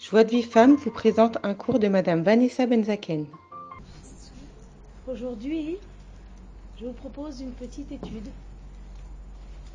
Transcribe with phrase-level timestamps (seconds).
[0.00, 3.26] Joie de vie femme vous présente un cours de Madame Vanessa Benzaken.
[5.06, 5.76] Aujourd'hui,
[6.80, 8.28] je vous propose une petite étude.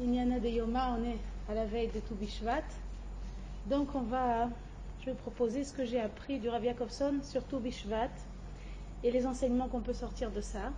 [0.01, 1.17] Inyana de Yoma, on est
[1.49, 2.63] à la veille de Toubishvat.
[3.67, 4.49] Donc, on va,
[5.01, 8.09] je vais proposer ce que j'ai appris du Rav Yakovson sur Toubishvat
[9.03, 10.71] et les enseignements qu'on peut sortir de ça.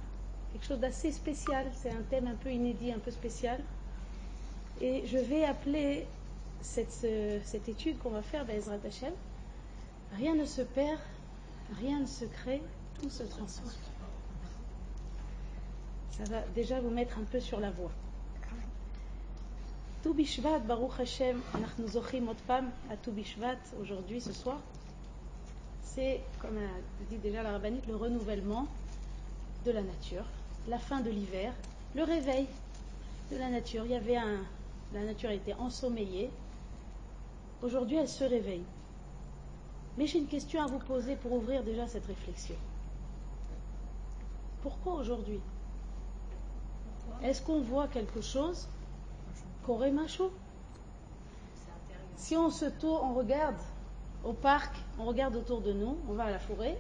[0.52, 3.60] Quelque chose d'assez spécial, c'est un thème un peu inédit, un peu spécial.
[4.82, 6.06] Et je vais appeler
[6.62, 9.14] cette, ce- cette étude qu'on va faire d'Ezrat Hashem
[10.16, 11.00] Rien ne se perd,
[11.80, 12.62] rien ne se crée,
[13.02, 13.72] tout se transforme.
[16.12, 17.92] Ça va déjà vous mettre un peu sur la voie.
[20.02, 21.42] Tout Bishvat, Baruch Hashem,
[21.80, 22.28] nous zochim
[22.90, 24.60] à Tout Bishvat aujourd'hui, ce soir.
[25.84, 28.68] C'est, comme a dit déjà la rabbinite, le renouvellement
[29.66, 30.26] de la nature,
[30.68, 31.54] la fin de l'hiver,
[31.96, 32.48] le réveil
[33.32, 33.86] de la nature.
[33.86, 34.18] Il y avait
[34.94, 36.30] la nature était ensommeillée.
[37.62, 38.64] Aujourd'hui, elle se réveille.
[39.98, 42.56] Mais j'ai une question à vous poser pour ouvrir déjà cette réflexion.
[44.62, 45.40] Pourquoi aujourd'hui
[47.24, 48.68] Est-ce qu'on voit quelque chose
[49.66, 50.30] qu'aurait machou
[52.16, 53.58] Si on se tourne, on regarde
[54.24, 56.78] au parc, on regarde autour de nous, on va à la forêt,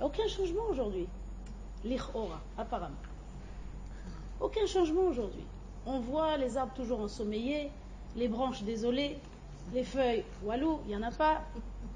[0.00, 1.06] aucun changement aujourd'hui.
[1.84, 2.96] L'Ichora, apparemment.
[4.40, 5.44] Aucun changement aujourd'hui.
[5.86, 7.70] On voit les arbres toujours ensommeillés,
[8.16, 9.18] les branches désolées,
[9.72, 11.42] les feuilles, walou, il n'y en a pas.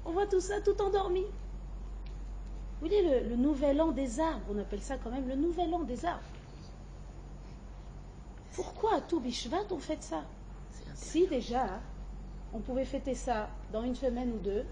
[0.09, 1.21] On voit tout ça tout endormi.
[1.21, 5.71] Vous voyez le, le nouvel an des arbres, on appelle ça quand même le nouvel
[5.71, 6.23] an des arbres.
[8.55, 10.23] Pourquoi à tout Bishvat on fête ça?
[10.95, 11.79] Si déjà
[12.53, 14.65] on pouvait fêter ça dans une semaine ou deux,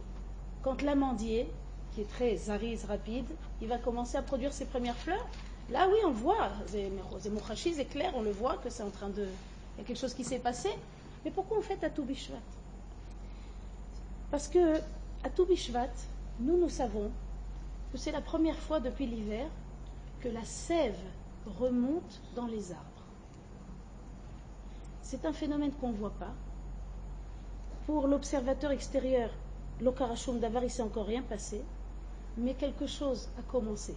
[0.63, 1.53] quand l'amandier,
[1.93, 3.27] qui est très zarise, rapide,
[3.61, 5.27] il va commencer à produire ses premières fleurs,
[5.69, 6.49] là oui on voit,
[7.19, 9.27] Zemouchachi, c'est clair, on le voit que c'est en train de...
[9.75, 10.69] Il y a quelque chose qui s'est passé.
[11.23, 12.37] Mais pourquoi on fête à tout Bishvat?
[14.31, 14.81] Parce que
[15.23, 15.93] à tout Bishvat,
[16.39, 17.11] nous, nous savons
[17.91, 19.47] que c'est la première fois depuis l'hiver
[20.19, 20.99] que la sève
[21.45, 22.83] remonte dans les arbres.
[25.01, 26.33] C'est un phénomène qu'on ne voit pas.
[27.85, 29.29] Pour l'observateur extérieur,
[29.79, 31.63] l'Okarashum d'Avar, il s'est encore rien passé,
[32.35, 33.95] mais quelque chose a commencé.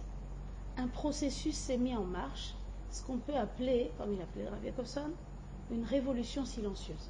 [0.77, 2.55] Un processus s'est mis en marche,
[2.89, 5.11] ce qu'on peut appeler, comme il appelait Rav Yakovson,
[5.71, 7.09] une révolution silencieuse.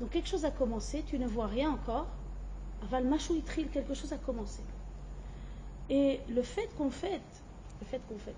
[0.00, 2.06] Donc quelque chose a commencé, tu ne vois rien encore,
[3.72, 4.62] quelque chose a commencé.
[5.88, 7.42] Et le fait qu'on fête,
[7.80, 8.34] le fait qu'on fête,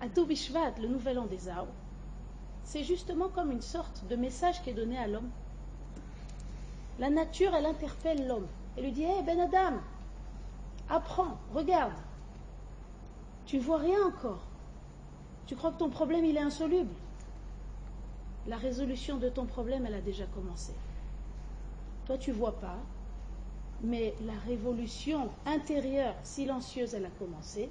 [0.00, 1.72] à Bishvat, le nouvel an des arbres,
[2.64, 5.30] c'est justement comme une sorte de message qui est donné à l'homme.
[6.98, 8.46] La nature, elle interpelle l'homme.
[8.76, 9.78] Elle lui dit Hé Ben Adam,
[10.88, 11.92] apprends, regarde.
[13.46, 14.42] Tu vois rien encore.
[15.46, 16.92] Tu crois que ton problème, il est insoluble.
[18.48, 20.72] La résolution de ton problème, elle a déjà commencé.
[22.06, 22.78] Toi, tu vois pas,
[23.82, 27.70] mais la révolution intérieure, silencieuse, elle a commencé.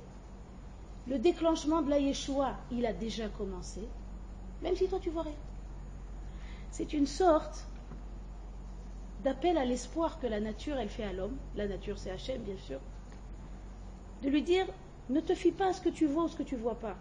[1.08, 3.82] Le déclenchement de la Yeshua, il a déjà commencé,
[4.62, 5.34] même si toi tu vois rien.
[6.72, 7.68] C'est une sorte
[9.24, 11.38] d'appel à l'espoir que la nature, elle fait à l'homme.
[11.56, 12.80] La nature, c'est Hachem, bien sûr.
[14.22, 14.66] De lui dire,
[15.10, 16.98] ne te fie pas à ce que tu vois ou ce que tu vois pas.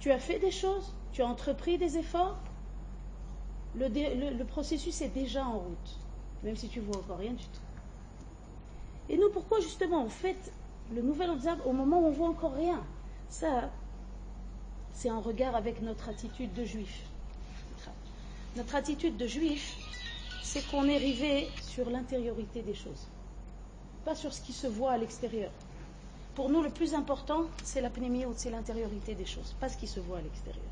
[0.00, 2.38] Tu as fait des choses, tu as entrepris des efforts,
[3.74, 5.98] le processus est déjà en route
[6.42, 7.60] même si tu vois encore rien du tout.
[9.08, 10.52] Et nous, pourquoi justement on fête
[10.94, 12.82] le nouvel Otzab au moment où on voit encore rien
[13.28, 13.70] Ça,
[14.92, 17.04] c'est en regard avec notre attitude de juif.
[18.56, 19.76] Notre attitude de juif,
[20.42, 23.06] c'est qu'on est rivé sur l'intériorité des choses,
[24.04, 25.50] pas sur ce qui se voit à l'extérieur.
[26.34, 29.86] Pour nous, le plus important, c'est la pnémie c'est l'intériorité des choses, pas ce qui
[29.86, 30.64] se voit à l'extérieur.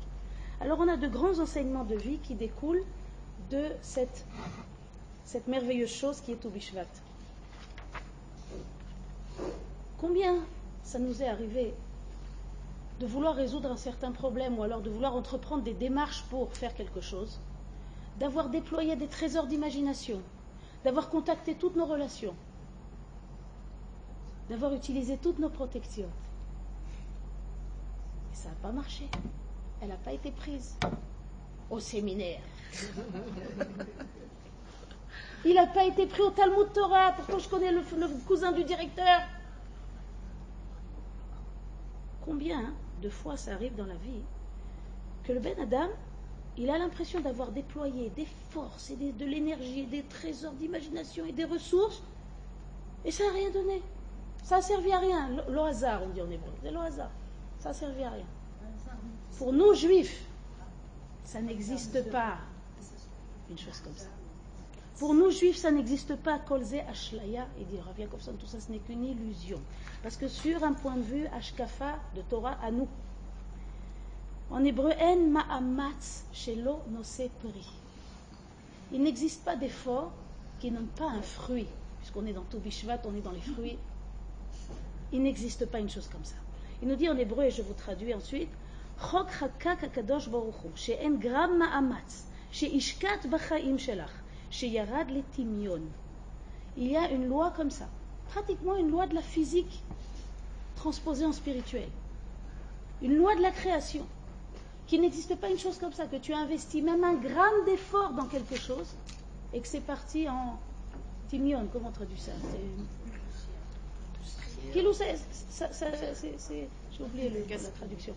[0.59, 2.83] Alors, on a de grands enseignements de vie qui découlent
[3.51, 4.25] de cette
[5.27, 6.87] cette merveilleuse chose qui est au Bishvat.
[9.97, 10.37] Combien
[10.83, 11.73] ça nous est arrivé
[13.01, 16.73] de vouloir résoudre un certain problème ou alors de vouloir entreprendre des démarches pour faire
[16.73, 17.41] quelque chose,
[18.19, 20.21] d'avoir déployé des trésors d'imagination,
[20.85, 22.33] d'avoir contacté toutes nos relations,
[24.49, 26.09] d'avoir utilisé toutes nos protections.
[28.31, 29.09] Et ça n'a pas marché.
[29.81, 30.77] Elle n'a pas été prise
[31.69, 32.39] au séminaire.
[35.45, 37.81] Il n'a pas été pris au Talmud Torah, pourtant je connais le,
[38.25, 39.21] cousin du directeur.
[42.21, 44.23] Combien de fois ça arrive dans la vie
[45.23, 45.89] que le Ben Adam,
[46.57, 51.45] il a l'impression d'avoir déployé des forces et de l'énergie, des trésors d'imagination et des
[51.45, 52.01] ressources,
[53.05, 53.81] et ça n'a rien donné.
[54.43, 55.29] Ça n'a servi à rien.
[55.49, 56.51] Le, hasard, on dit en hébreu.
[56.63, 57.11] C'est le hasard.
[57.59, 58.25] Ça n'a servi à rien.
[59.37, 60.25] Pour nous, juifs,
[61.23, 62.37] ça n'existe pas
[63.49, 64.07] une chose comme ça.
[64.99, 66.39] Pour nous juifs, ça n'existe pas.
[66.39, 69.61] Kolze Ashlaya, et dit Rav Yakovson, tout ça, ce n'est qu'une illusion.
[70.01, 72.87] Parce que sur un point de vue, Ashkafa de Torah à nous,
[74.49, 77.67] en hébreu, En Ma'amatz Shelo Nose Peri.
[78.91, 80.11] Il n'existe pas d'effort
[80.59, 81.67] qui n'ont pas un fruit.
[81.99, 83.77] Puisqu'on est dans Toubishvat, on est dans les fruits.
[85.11, 86.35] Il n'existe pas une chose comme ça.
[86.81, 88.49] Il nous dit en hébreu, et je vous traduis ensuite,
[88.99, 94.09] Chok Hakak Akadosh Baruch Hu, She'en Gram Ma'amatz, She'ishkat Bachaim Shelach,
[94.49, 95.81] She'yarad Letimion.
[96.77, 97.87] Il y a une loi comme ça,
[98.29, 99.83] pratiquement une loi de la physique
[100.75, 101.89] transposée en spirituel.
[103.01, 104.05] Une loi de la création
[104.87, 108.13] qu'il n'existe pas une chose comme ça, que tu as investi même un gramme d'effort
[108.13, 108.87] dans quelque chose
[109.53, 110.57] et que c'est parti en
[111.29, 111.67] timion.
[111.71, 112.31] Comment on traduit ça?
[112.51, 112.59] C'est.
[114.73, 114.81] J'ai
[117.03, 118.15] oublié le, la traduction.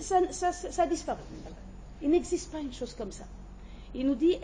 [0.00, 1.20] Ça, ça, ça, disparaît.
[2.02, 3.24] Il n'existe pas une chose comme ça.
[3.94, 4.36] Il nous dit.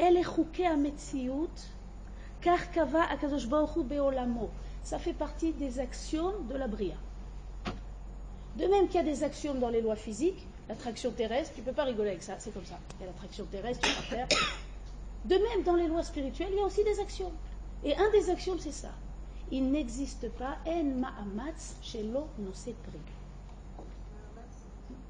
[4.83, 6.95] Ça fait partie des axiomes de la bria.
[8.57, 11.67] De même qu'il y a des axiomes dans les lois physiques, l'attraction terrestre, tu ne
[11.67, 12.79] peux pas rigoler avec ça, c'est comme ça.
[12.99, 14.29] Il y a l'attraction terrestre, tu peux faire.
[15.25, 17.33] De même, dans les lois spirituelles, il y a aussi des axiomes.
[17.83, 18.91] Et un des axiomes, c'est ça.
[19.51, 22.99] Il n'existe pas en ma'amatz shelo nosepri.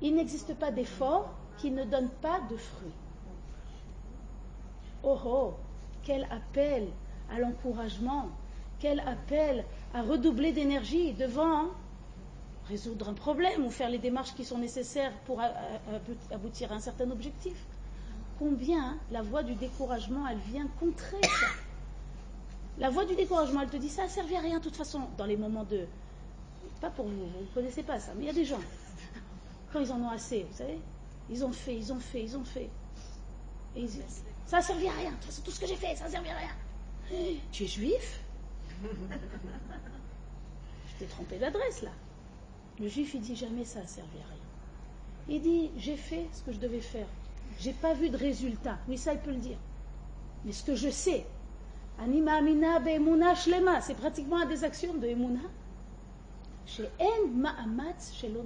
[0.01, 2.93] Il n'existe pas d'effort qui ne donne pas de fruits.
[5.05, 5.55] Oh oh,
[6.03, 6.89] quel appel
[7.31, 8.29] à l'encouragement,
[8.79, 11.67] quel appel à redoubler d'énergie devant
[12.69, 15.41] résoudre un problème ou faire les démarches qui sont nécessaires pour
[16.31, 17.57] aboutir à un certain objectif.
[18.39, 21.47] Combien la voie du découragement, elle vient contrer ça?
[22.79, 25.03] La voie du découragement, elle te dit ça ne servi à rien de toute façon
[25.17, 25.87] dans les moments de...
[26.81, 28.61] Pas pour vous, vous ne connaissez pas ça, mais il y a des gens,
[29.73, 30.81] quand ils en ont assez, vous savez,
[31.31, 32.71] ils ont fait, ils ont fait, ils ont fait.
[34.47, 36.11] Ça n'a servi à rien, de toute façon tout ce que j'ai fait, ça n'a
[36.11, 36.51] servi à rien.
[37.53, 38.21] Tu es juif?
[40.89, 41.91] Je t'ai trompé d'adresse là.
[42.81, 44.39] Le juif, il dit jamais ça a servi à rien.
[45.29, 47.07] Il dit j'ai fait ce que je devais faire.
[47.61, 48.79] J'ai pas vu de résultat.
[48.89, 49.59] Oui, ça, il peut le dire.
[50.45, 51.25] Mais ce que je sais,
[51.99, 55.41] Anima Amina Be'emuna Shlema, c'est pratiquement un des axiomes de Emuna.
[56.67, 58.43] Chez En Ma'amatz Shelo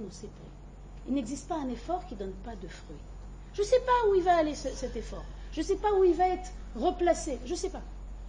[1.07, 2.97] Il n'existe pas un effort qui ne donne pas de fruits.
[3.53, 5.25] Je ne sais pas où il va aller cet effort.
[5.51, 7.39] Je ne sais pas où il va être replacé.
[7.45, 7.81] Je ne sais pas.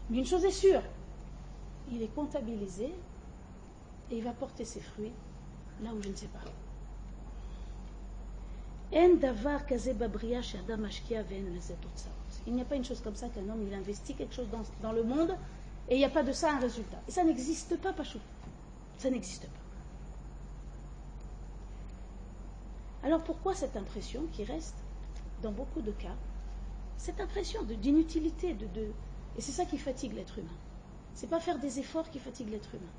[0.09, 0.83] Mais une chose est sûre,
[1.93, 2.93] il est comptabilisé
[4.11, 5.13] et il va porter ses fruits
[5.83, 6.41] là où je ne sais pas.
[8.93, 9.19] Il
[12.55, 14.49] n'y a pas une chose comme ça qu'un homme il investit quelque chose
[14.83, 15.37] dans, le monde
[15.89, 16.99] et il n'y a pas de ça un résultat.
[17.07, 18.19] Et ça n'existe pas, Pachou.
[18.99, 19.61] Ça n'existe pas.
[23.07, 24.75] Alors pourquoi cette impression qui reste
[25.43, 26.17] dans beaucoup de cas
[27.01, 28.93] Cette impression d'inutilité, de, de,
[29.35, 30.59] et c'est ça qui fatigue l'être humain.
[31.15, 32.93] C'est pas faire des efforts qui fatigue l'être humain.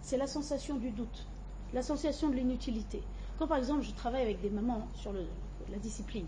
[0.00, 1.26] C'est la sensation du doute
[1.72, 3.02] la sensation de l'inutilité.
[3.38, 6.26] Quand par exemple je travaille avec des mamans sur la discipline,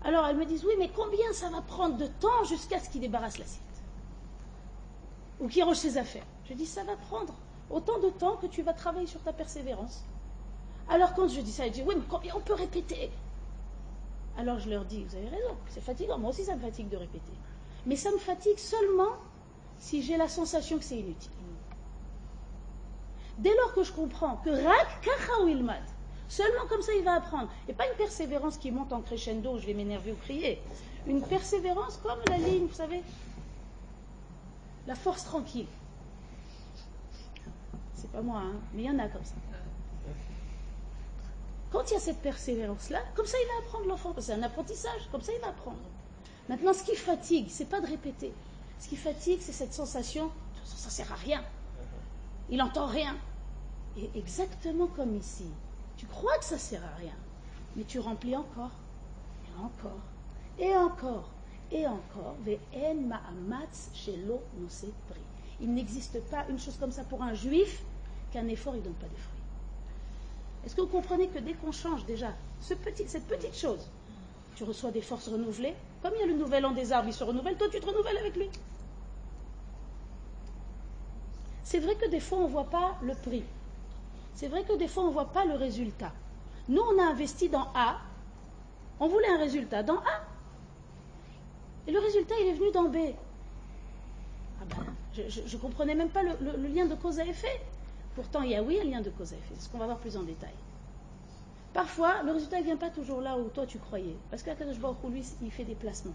[0.00, 3.02] alors elles me disent oui mais combien ça va prendre de temps jusqu'à ce qu'il
[3.02, 3.84] débarrasse l'assiette
[5.38, 6.26] ou qu'il range ses affaires?
[6.44, 7.34] Je dis ça va prendre
[7.70, 10.02] autant de temps que tu vas travailler sur ta persévérance.
[10.88, 13.12] Alors quand je dis ça, elles disent oui mais combien on peut répéter
[14.36, 16.96] Alors je leur dis vous avez raison, c'est fatigant, moi aussi ça me fatigue de
[16.96, 17.32] répéter.
[17.86, 19.12] Mais ça me fatigue seulement
[19.78, 21.32] si j'ai la sensation que c'est inutile.
[23.38, 25.08] Dès lors que je comprends que Rak
[25.46, 25.82] Ilmad,
[26.28, 29.66] seulement comme ça il va apprendre, et pas une persévérance qui monte en crescendo, je
[29.66, 30.62] vais m'énerver ou crier,
[31.06, 33.02] une persévérance comme la ligne, vous savez,
[34.86, 35.66] la force tranquille.
[37.94, 39.34] C'est pas moi, hein, mais il y en a comme ça.
[41.72, 45.08] Quand il y a cette persévérance-là, comme ça il va apprendre l'enfant, c'est un apprentissage,
[45.10, 45.78] comme ça il va apprendre.
[46.48, 48.34] Maintenant, ce qui fatigue, c'est pas de répéter.
[48.78, 50.30] Ce qui fatigue, c'est cette sensation,
[50.64, 51.42] ça ne sert à rien.
[52.50, 53.16] Il n'entend rien.
[53.96, 55.46] Et exactement comme ici,
[55.96, 57.14] tu crois que ça sert à rien,
[57.74, 58.72] mais tu remplis encore,
[59.46, 60.00] et encore,
[60.58, 61.30] et encore,
[61.70, 62.36] et encore.
[65.60, 67.82] Il n'existe pas une chose comme ça pour un juif
[68.30, 69.31] qu'un effort ne donne pas de fruits.
[70.64, 73.88] Est-ce que vous comprenez que dès qu'on change déjà cette petite chose,
[74.54, 77.14] tu reçois des forces renouvelées Comme il y a le nouvel an des arbres, il
[77.14, 78.48] se renouvelle, toi tu te renouvelles avec lui.
[81.64, 83.44] C'est vrai que des fois on ne voit pas le prix.
[84.34, 86.12] C'est vrai que des fois on ne voit pas le résultat.
[86.68, 87.98] Nous, on a investi dans A,
[89.00, 90.22] on voulait un résultat dans A.
[91.86, 92.96] Et le résultat, il est venu dans B.
[94.60, 97.60] Ah ben, je ne comprenais même pas le, lien de cause à effet.
[98.14, 99.54] Pourtant, il y a oui un lien de cause à effet.
[99.54, 100.52] C'est ce qu'on va voir plus en détail.
[101.72, 104.16] Parfois, le résultat ne vient pas toujours là où toi tu croyais.
[104.30, 106.12] Parce qu'Akadosh Baruch lui, il fait des placements.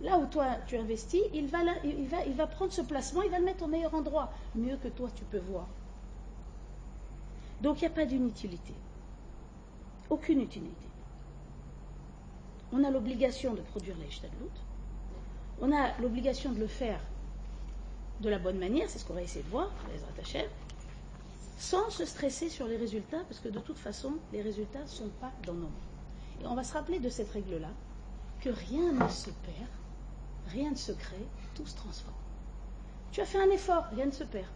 [0.00, 3.66] là où toi tu investis, il va, prendre ce placement, il va le mettre au
[3.66, 5.66] meilleur endroit, mieux que toi tu peux voir.
[7.60, 8.74] Donc il n'y a pas d'inutilité.
[10.08, 10.86] Aucune utilité.
[12.72, 14.50] On a l'obligation de produire l'Eishtadlout.
[15.60, 17.00] On a l'obligation de le faire
[18.20, 20.48] de la bonne manière, c'est ce qu'on va essayer de voir, les attachés,
[21.56, 25.08] sans se stresser sur les résultats, parce que de toute façon, les résultats ne sont
[25.20, 26.42] pas dans nos mains.
[26.42, 27.70] Et on va se rappeler de cette règle-là,
[28.40, 29.70] que rien ne se perd,
[30.48, 32.14] rien ne se crée, tout se transforme.
[33.12, 34.48] Tu as fait un effort, rien ne se perd.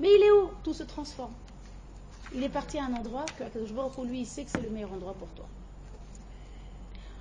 [0.00, 1.34] Mais il est où Tout se transforme?
[2.34, 3.44] Il est parti à un endroit que
[3.94, 5.46] pour lui, il sait que c'est le meilleur endroit pour toi.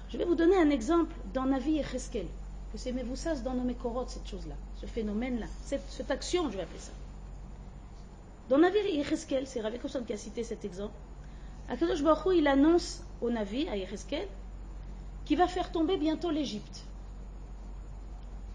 [0.10, 2.28] Je vais vous donner un exemple dans Navi et Cheskel.
[2.72, 6.58] Que c'est mais vous ça dans nos mécorotes, cette chose-là, ce phénomène-là, cette, action, je
[6.58, 6.92] vais appeler ça.
[8.54, 9.74] Dans Navi et Cheskel, c'est Rav
[10.06, 10.94] qui a cité cet exemple.
[11.70, 14.28] Akadosh Baruch il annonce au Navi, à Yecheskel,
[15.26, 16.86] qu'il va faire tomber bientôt l'Égypte.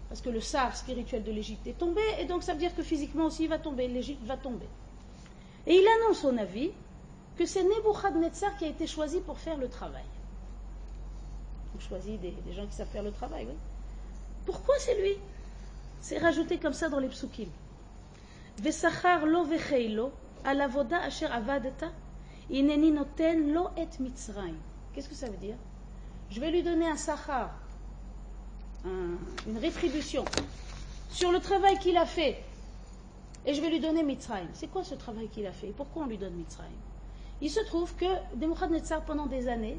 [0.07, 2.81] Parce que le sar spirituel de l'Égypte est tombé, et donc ça veut dire que
[2.81, 4.69] physiquement aussi il va tomber, l'Égypte va tomber.
[5.67, 6.71] Et il annonce au Navi
[7.35, 10.05] que c'est Nebuchadnezzar qui a été choisi pour faire le travail.
[11.75, 13.55] On choisit des, gens qui savent faire le travail, oui.
[14.45, 15.17] Pourquoi c'est lui?
[15.99, 17.49] C'est rajouté comme ça dans les psukim.
[19.25, 20.11] Lo vecheilo,
[20.43, 21.91] alavoda asher avadeta,
[22.49, 24.57] ineni noten lo et mitzrayim.
[24.93, 25.57] Qu'est-ce que ça veut dire?
[26.29, 27.51] Je vais lui donner un sachar,
[28.85, 30.25] une rétribution,
[31.09, 32.43] sur le travail qu'il a fait
[33.45, 34.49] et je vais lui donner Mitzrayim.
[34.53, 35.67] C'est quoi ce travail qu'il a fait?
[35.67, 36.77] Pourquoi on lui donne Mitzrayim?
[37.41, 39.77] Il se trouve que Nebuchadnezzar, pendant des années,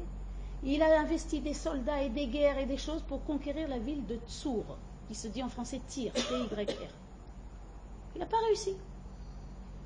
[0.63, 4.05] il a investi des soldats et des guerres et des choses pour conquérir la ville
[4.07, 7.00] de Tsour, qui se dit en français Tyr, T-Y-R.
[8.15, 8.75] Il n'a pas réussi.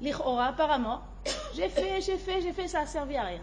[0.01, 1.01] L'Ichora, apparemment,
[1.55, 3.41] j'ai fait, j'ai fait, j'ai fait, ça n'a servi à rien.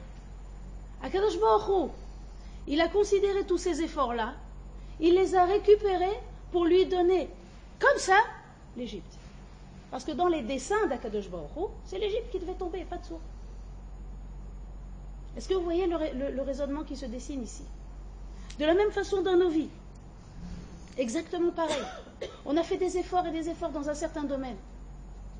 [1.02, 1.90] Akadosh Baruch
[2.66, 4.34] il a considéré tous ces efforts-là,
[5.00, 6.18] il les a récupérés
[6.52, 7.28] pour lui donner,
[7.80, 8.18] comme ça,
[8.76, 9.18] l'Égypte.
[9.90, 13.20] Parce que dans les dessins d'Akadosh Baruch c'est l'Égypte qui devait tomber, pas de sourd.
[15.36, 17.64] Est-ce que vous voyez le, raisonnement qui se dessine ici?
[18.58, 19.70] De la même façon dans nos vies.
[20.98, 21.82] Exactement pareil.
[22.44, 24.56] On a fait des efforts et des efforts dans un certain domaine.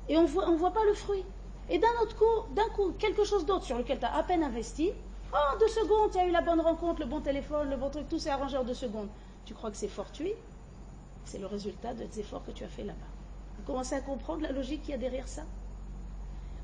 [0.09, 1.23] Et on voit, ne voit pas le fruit.
[1.69, 4.43] Et d'un autre coup, d'un coup, quelque chose d'autre sur lequel tu as à peine
[4.43, 4.91] investi,
[5.33, 8.09] oh, deux secondes, tu as eu la bonne rencontre, le bon téléphone, le bon truc,
[8.09, 9.09] tout s'est arrangé en deux secondes.
[9.45, 10.33] Tu crois que c'est fortuit?
[11.25, 12.99] C'est le résultat des efforts que tu as fait là-bas.
[13.57, 15.43] Vous commencez à comprendre la logique qu'il y a derrière ça?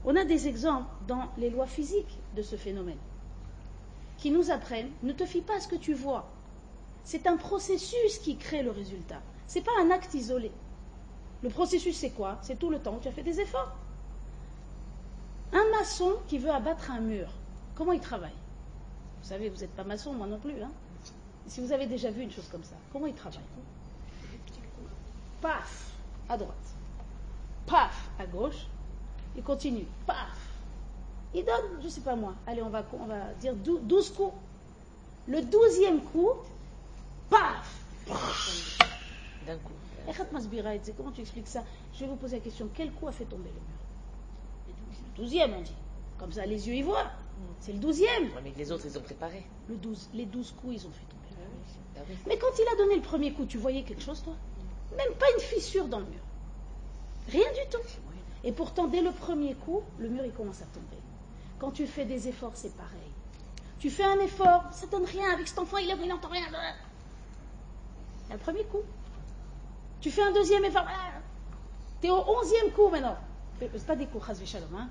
[0.05, 2.98] On a des exemples dans les lois physiques de ce phénomène
[4.19, 6.29] qui nous apprennent ne te fie pas à ce que tu vois.
[7.03, 9.22] C'est un processus qui crée le résultat.
[9.48, 10.51] Ce n'est pas un acte isolé.
[11.41, 12.38] Le processus, c'est quoi?
[12.41, 13.75] C'est tout le temps où tu as fait des efforts.
[15.53, 17.29] Un maçon qui veut abattre un mur,
[17.75, 18.36] comment il travaille?
[19.22, 20.62] Vous savez, vous n'êtes pas maçon, moi non plus.
[20.62, 20.72] Hein
[21.48, 23.39] si vous avez déjà vu une chose comme ça, comment il travaille?
[25.41, 25.93] Paf,
[26.27, 26.55] à droite
[27.69, 28.67] paf, à gauche,
[29.36, 30.36] il continue, paf.
[31.34, 34.34] Il donne, je ne sais pas moi, allez, on va, on va dire 12 coups.
[35.27, 36.31] Le douzième coup,
[37.29, 37.79] paf
[39.46, 39.74] D'un coup.
[40.98, 41.63] Comment tu expliques ça?
[41.94, 44.75] Je vais vous poser la question quel coup a fait tomber le mur?
[45.18, 45.75] Le douzième, on dit.
[46.18, 47.12] Comme ça, les yeux y voient.
[47.60, 48.29] C'est le douzième.
[48.44, 49.46] mais les autres, ils ont préparé.
[49.68, 51.27] Le douze, les douze coups, ils ont fait tomber.
[51.96, 54.34] Ah ah mais quand il a donné le premier coup, tu voyais quelque chose, toi?
[54.98, 56.22] Même pas une fissure dans le mur.
[57.29, 57.77] Rien du tout.
[58.44, 60.98] Et pourtant, dès le premier coup, le mur il commence à tomber.
[61.60, 63.12] Quand tu fais des efforts, c'est pareil.
[63.79, 65.29] Tu fais un effort, ça donne rien.
[65.34, 66.46] Avec cet enfant, il n'entend rien.
[68.32, 68.82] Le premier coup.
[70.01, 70.86] Tu fais un deuxième effort.
[72.01, 73.18] Tu es au onzième coup maintenant.
[73.60, 74.89] C'est pas des coups, Shalom, hein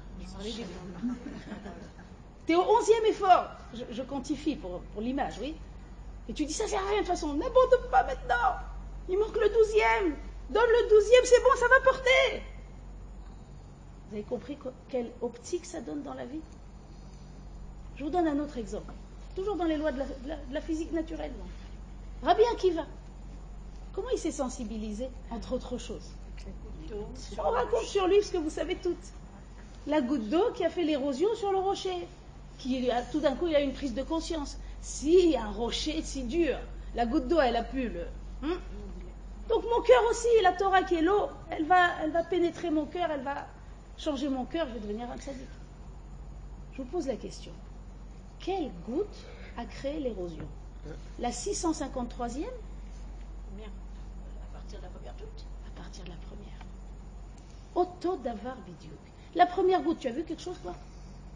[2.46, 3.46] Tu es au onzième effort.
[3.90, 5.56] Je, quantifie pour, pour l'image, oui.
[6.28, 7.28] Et tu dis, ça sert à rien de toute façon.
[7.34, 8.58] N'abandonne pas maintenant.
[9.08, 10.16] Il manque le douzième.
[10.50, 12.42] Donne le douzième, c'est bon, ça va porter.
[14.08, 16.40] Vous avez compris quelle optique ça donne dans la vie?
[17.96, 18.92] Je vous donne un autre exemple.
[19.34, 20.00] Toujours dans les lois de
[20.50, 21.32] la, physique naturelle.
[22.22, 22.86] Rabbi Akiva.
[23.98, 26.12] Comment il s'est sensibilisé, entre autres choses
[27.36, 29.12] On raconte sur lui ce que vous savez toutes.
[29.88, 32.06] La goutte d'eau qui a fait l'érosion sur le rocher.
[32.58, 34.56] Qui, tout d'un coup, il a une prise de conscience.
[34.80, 36.56] Si un rocher si dur,
[36.94, 38.06] la goutte d'eau, elle a pu le.
[38.44, 38.60] Hein
[39.48, 42.86] donc mon cœur aussi, la Torah qui est l'eau, elle va, elle va pénétrer mon
[42.86, 43.48] cœur, elle va
[43.96, 45.48] changer mon cœur, je vais devenir un tzaddik.
[46.70, 47.52] Je vous pose la question.
[48.38, 49.26] Quelle goutte
[49.56, 50.46] a créé l'érosion?
[51.18, 53.87] La 653e À
[54.68, 56.58] partir de la première goutte À partir de la première.
[57.74, 58.98] Otto Davar Bidiouk.
[59.34, 60.74] La première goutte, tu as vu quelque chose toi?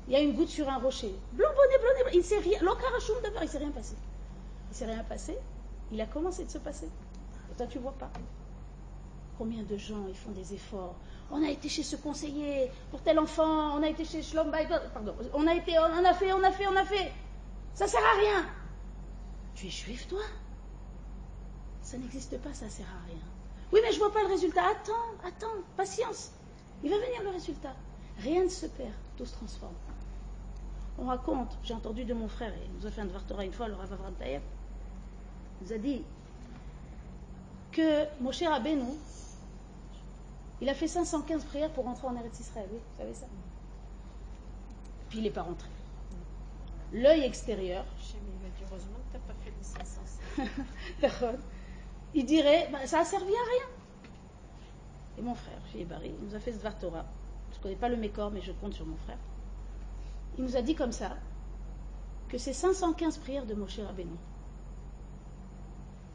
[0.07, 1.15] Il y a une goutte sur un rocher.
[1.33, 2.59] Blanc, bonnet, il ne s'est rien.
[2.61, 3.95] Davar, il ne s'est rien passé.
[4.67, 5.39] Il ne s'est rien passé.
[5.93, 6.89] Il a commencé de se passer.
[7.51, 8.11] Et toi, tu vois pas.
[9.39, 10.97] Combien de gens ils font des efforts
[11.31, 14.51] On a été chez ce conseiller pour tel enfant, on a été chez Shlom
[14.93, 17.13] pardon, on a été, on a fait, on a fait, on a fait.
[17.73, 18.47] Ça sert à rien.
[19.55, 20.21] Tu es juif, toi?
[21.83, 23.21] Ça n'existe pas, ça sert à rien.
[23.73, 24.63] Oui, mais je vois pas le résultat.
[24.63, 26.33] Attends, attends, patience.
[26.83, 27.75] Il va venir le résultat.
[28.19, 29.75] Rien ne se perd, tout se transforme.
[30.99, 33.69] On raconte, j'ai entendu de mon frère, il nous a fait un Dvartora une fois,
[33.69, 34.41] le Rav Avram il
[35.63, 36.03] nous a dit
[37.71, 38.85] que Moshe Rabbeinu,
[40.61, 43.27] il a fait 515 prières pour rentrer en Eretz Israël, oui, vous savez ça?
[45.09, 45.69] Puis il n'est pas rentré.
[46.93, 47.85] L'œil extérieur.
[48.71, 49.65] heureusement que tu n'as pas fait les
[51.01, 51.39] 500.
[52.15, 53.67] il dirait, bah, ça a servi à rien.
[55.19, 57.05] Et mon frère, Barry, il nous a fait ce Dvartora.
[57.53, 59.19] Je ne connais pas le Mécor, mais je compte sur mon frère.
[60.39, 61.17] Il nous a dit comme ça
[62.29, 64.17] que ces 515 prières de Moshe Rabbeinu,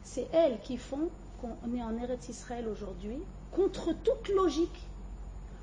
[0.02, 3.18] c'est elles qui font qu'on est en Eretz Israël aujourd'hui,
[3.52, 4.88] contre toute logique,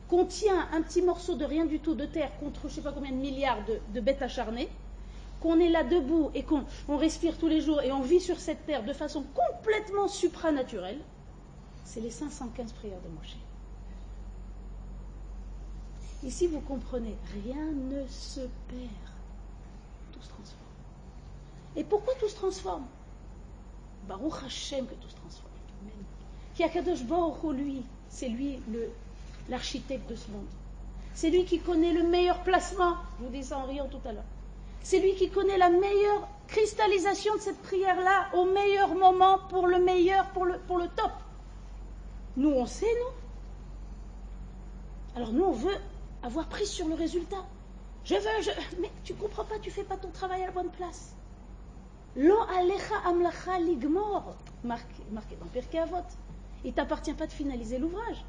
[0.07, 2.81] qu'on tient un petit morceau de rien du tout de terre contre je ne sais
[2.81, 3.59] pas combien de milliards
[3.93, 4.69] de, bêtes acharnées,
[5.39, 6.65] qu'on est là debout et qu'on
[6.97, 10.99] respire tous les jours et on vit sur cette terre de façon complètement supranaturelle,
[11.83, 13.37] c'est les 515 prières de Moshe.
[16.23, 18.89] Ici, vous comprenez, rien ne se perd.
[20.11, 20.61] Tout se transforme.
[21.75, 22.85] Et pourquoi tout se transforme?
[24.07, 25.51] Baruch Hashem que tout se transforme.
[26.55, 28.59] Qui a Kadosh Baruch lui, c'est lui
[29.49, 30.47] l'architecte de ce monde.
[31.13, 32.95] C'est lui qui connaît le meilleur placement.
[33.19, 34.23] Je vous dis ça en riant tout à l'heure.
[34.85, 39.79] C'est lui qui connaît la meilleure cristallisation de cette prière-là au meilleur moment pour le
[39.79, 40.59] meilleur, pour le,
[40.95, 41.11] top.
[42.37, 43.15] Nous, on sait, nous.
[45.15, 45.75] Alors nous, on veut
[46.21, 47.43] avoir pris sur le résultat.
[48.03, 48.51] Je veux, je...
[48.79, 51.15] Mais tu comprends pas, tu fais pas ton travail à la bonne place.
[52.15, 56.05] Lo alecha amlacha ligmor, marqué, marqué dans Pirkei Avot.
[56.63, 58.23] Il t'appartient pas de finaliser l'ouvrage.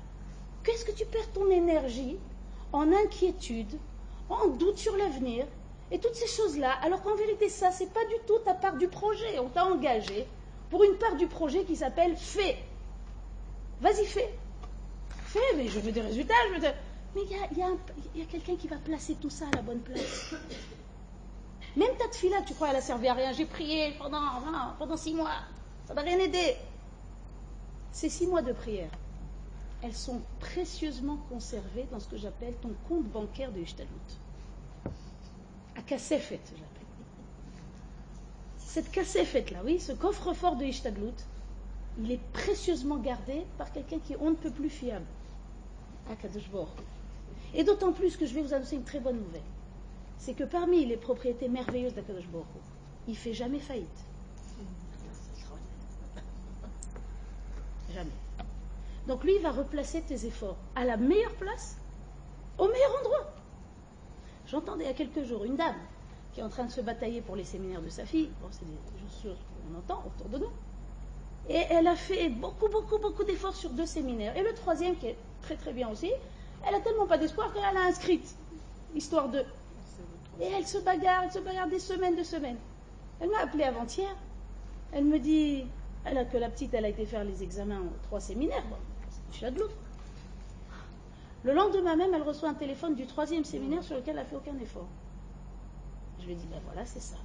[0.64, 2.16] Qu'est-ce que tu perds ton énergie
[2.72, 3.78] en inquiétude,
[4.30, 5.46] en doute sur l'avenir
[5.90, 8.88] et toutes ces choses-là, alors qu'en vérité, ça, c'est pas du tout ta part du
[8.88, 9.38] projet.
[9.38, 10.26] On t'a engagé
[10.70, 12.56] pour une part du projet qui s'appelle fais.
[13.80, 14.34] Vas-y, fais.
[15.26, 16.60] Fais, mais je veux des résultats, je
[17.14, 17.22] mais
[17.52, 20.34] il y a, quelqu'un qui va placer tout ça à la bonne place.
[21.74, 23.32] Même ta tefila, tu crois, elle a servi à rien.
[23.32, 24.20] J'ai prié pendant,
[24.78, 25.30] pendant six mois.
[25.86, 26.56] Ça n'a rien aidé.
[27.92, 28.90] Ces six mois de prière,
[29.82, 34.25] elles sont précieusement conservées dans ce que j'appelle ton compte bancaire de Ishtadlout.
[35.76, 36.40] J'appelle.
[38.58, 41.14] Cette Kassefet là, oui, ce coffre-fort de Ishtadlout,
[41.98, 45.06] il est précieusement gardé par quelqu'un qui est on ne peut plus fiable.
[47.54, 49.40] Et d'autant plus que je vais vous annoncer une très bonne nouvelle.
[50.18, 52.24] C'est que parmi les propriétés merveilleuses d'Akadosh
[53.06, 53.88] il ne fait jamais faillite.
[57.92, 58.10] Jamais.
[59.06, 61.76] Donc lui, il va replacer tes efforts à la meilleure place,
[62.58, 63.32] au meilleur endroit.
[64.46, 65.74] J'entendais il y a quelques jours une dame
[66.32, 68.30] qui est en train de se batailler pour les séminaires de sa fille.
[68.40, 70.50] Bon, c'est des choses qu'on entend autour de nous.
[71.48, 74.36] Et elle a fait beaucoup, beaucoup, beaucoup d'efforts sur deux séminaires.
[74.36, 76.10] Et le troisième, qui est très, très bien aussi,
[76.66, 78.36] elle a tellement pas d'espoir qu'elle a inscrite,
[78.94, 79.44] histoire de.
[80.40, 82.58] Et elle se bagarre, elle se bagarre des semaines, de semaines.
[83.20, 84.14] Elle m'a appelé avant-hier.
[84.92, 85.64] Elle me dit
[86.04, 88.64] elle que la petite, elle a été faire les examens aux trois séminaires.
[88.68, 88.76] Bon,
[89.30, 89.74] je suis de l'autre.
[91.46, 94.34] Le lendemain même, elle reçoit un téléphone du troisième séminaire sur lequel elle n'a fait
[94.34, 94.88] aucun effort.
[96.18, 97.18] Je lui dit ben voilà, c'est ça.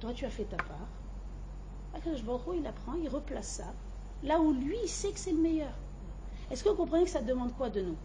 [0.00, 0.88] Toi, tu as fait ta part.
[2.06, 3.74] il apprend, il replace ça
[4.22, 5.74] là où lui, il sait que c'est le meilleur.
[6.50, 7.96] Est-ce que vous comprenez que ça demande quoi de nous?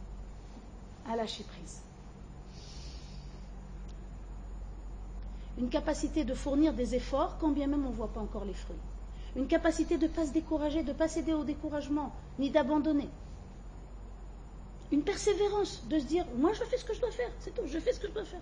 [1.09, 1.81] À lâcher prise.
[5.57, 8.53] Une capacité de fournir des efforts quand bien même on ne voit pas encore les
[8.53, 8.75] fruits.
[9.37, 13.07] Une capacité de ne pas se décourager, de ne pas céder au découragement, ni d'abandonner.
[14.91, 17.61] Une persévérance, de se dire, moi je fais ce que je dois faire, c'est tout,
[17.65, 18.41] je fais ce que je dois faire.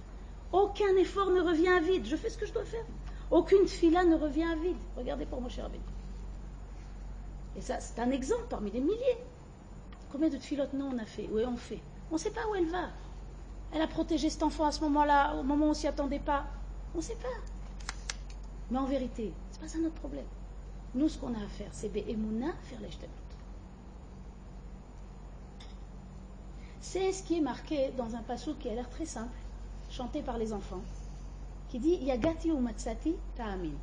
[0.52, 2.86] Aucun effort ne revient à vide, je fais ce que je dois faire.
[3.30, 4.78] Aucune fila ne revient à vide.
[4.96, 5.82] Regardez pour mon cher Abed.
[7.58, 9.18] Et ça, c'est un exemple parmi des milliers.
[10.12, 11.82] Combien de filotes non on a fait Oui, on fait.
[12.10, 12.90] On ne sait pas où elle va.
[13.74, 16.46] Elle a protégé cet enfant à ce moment-là, au moment où on s'y attendait pas.
[16.94, 17.28] On ne sait pas.
[18.72, 20.26] Mais en vérité, ce n'est pas ça notre problème.
[20.96, 23.27] Nous, ce qu'on a à faire, c'est Be'emuna, faire l'Eshtabut.
[26.90, 29.38] C'est ce qui est marqué dans un passou qui a l'air très simple,
[29.90, 30.80] chanté par les enfants,
[31.68, 33.74] qui dit Yagati ou Matsati Ta'amin.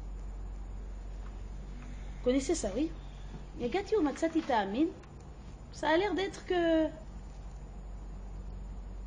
[2.24, 2.90] Connaissez ça, oui?
[3.60, 4.86] Yagati ou Matsati Ta'amin,
[5.70, 6.86] ça a l'air d'être que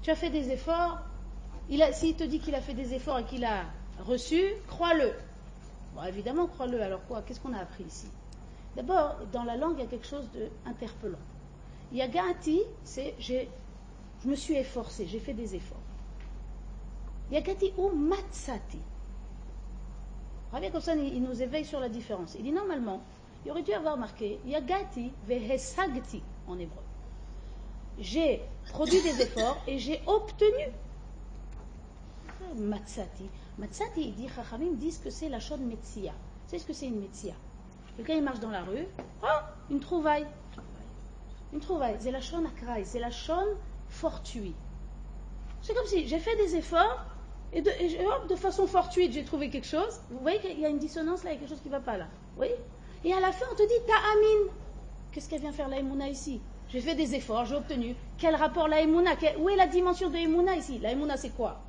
[0.04, 1.00] tu as fait des efforts.
[1.94, 3.64] S'il te dit qu'il a fait des efforts et qu'il a
[4.06, 5.12] reçu, crois-le.
[5.96, 6.80] Bon, évidemment, crois-le.
[6.84, 7.24] Alors quoi?
[7.24, 8.08] Qu'est-ce qu'on a appris ici?
[8.76, 10.30] D'abord, dans la langue, il y a quelque chose
[10.66, 11.18] d'interpellant.
[11.92, 13.16] Yagati, c'est
[14.28, 15.78] je me suis efforcé, j'ai fait des efforts.
[17.32, 18.80] Yagati ou matsati.
[20.52, 22.36] Rabbi ça, il nous éveille sur la différence.
[22.36, 23.02] Il dit normalement,
[23.46, 26.84] il aurait dû avoir marqué Yagati vehesagti en hébreu.
[28.00, 30.74] J'ai produit des efforts et j'ai obtenu.
[32.58, 33.30] Matsati.
[33.58, 36.14] Matsati, il dit, Chachamim disent que c'est la chaude Metsia.
[36.48, 37.34] C'est ce que c'est une Metsia
[37.96, 38.88] Quelqu'un il marche dans la rue,
[39.70, 40.28] une trouvaille.
[41.54, 43.56] Une trouvaille, c'est la chaude akraï, c'est la chaude
[43.98, 44.56] fortuite.
[45.62, 47.06] C'est comme si j'ai fait des efforts
[47.52, 50.02] et de, façon fortuite j'ai trouvé quelque chose.
[50.10, 51.74] Vous voyez qu'il y a une dissonance là, il y a quelque chose qui ne
[51.74, 52.08] va pas là.
[52.38, 52.48] Oui
[53.04, 54.54] Et à la fin on te dit ta'amin.
[55.12, 55.80] Qu'est-ce qu'elle vient faire la
[56.10, 56.42] ici?
[56.70, 57.96] J'ai fait des efforts, j'ai obtenu.
[58.18, 60.80] Quel rapport la Où est la dimension de Emouna ici?
[60.80, 61.64] La Emouna c'est quoi?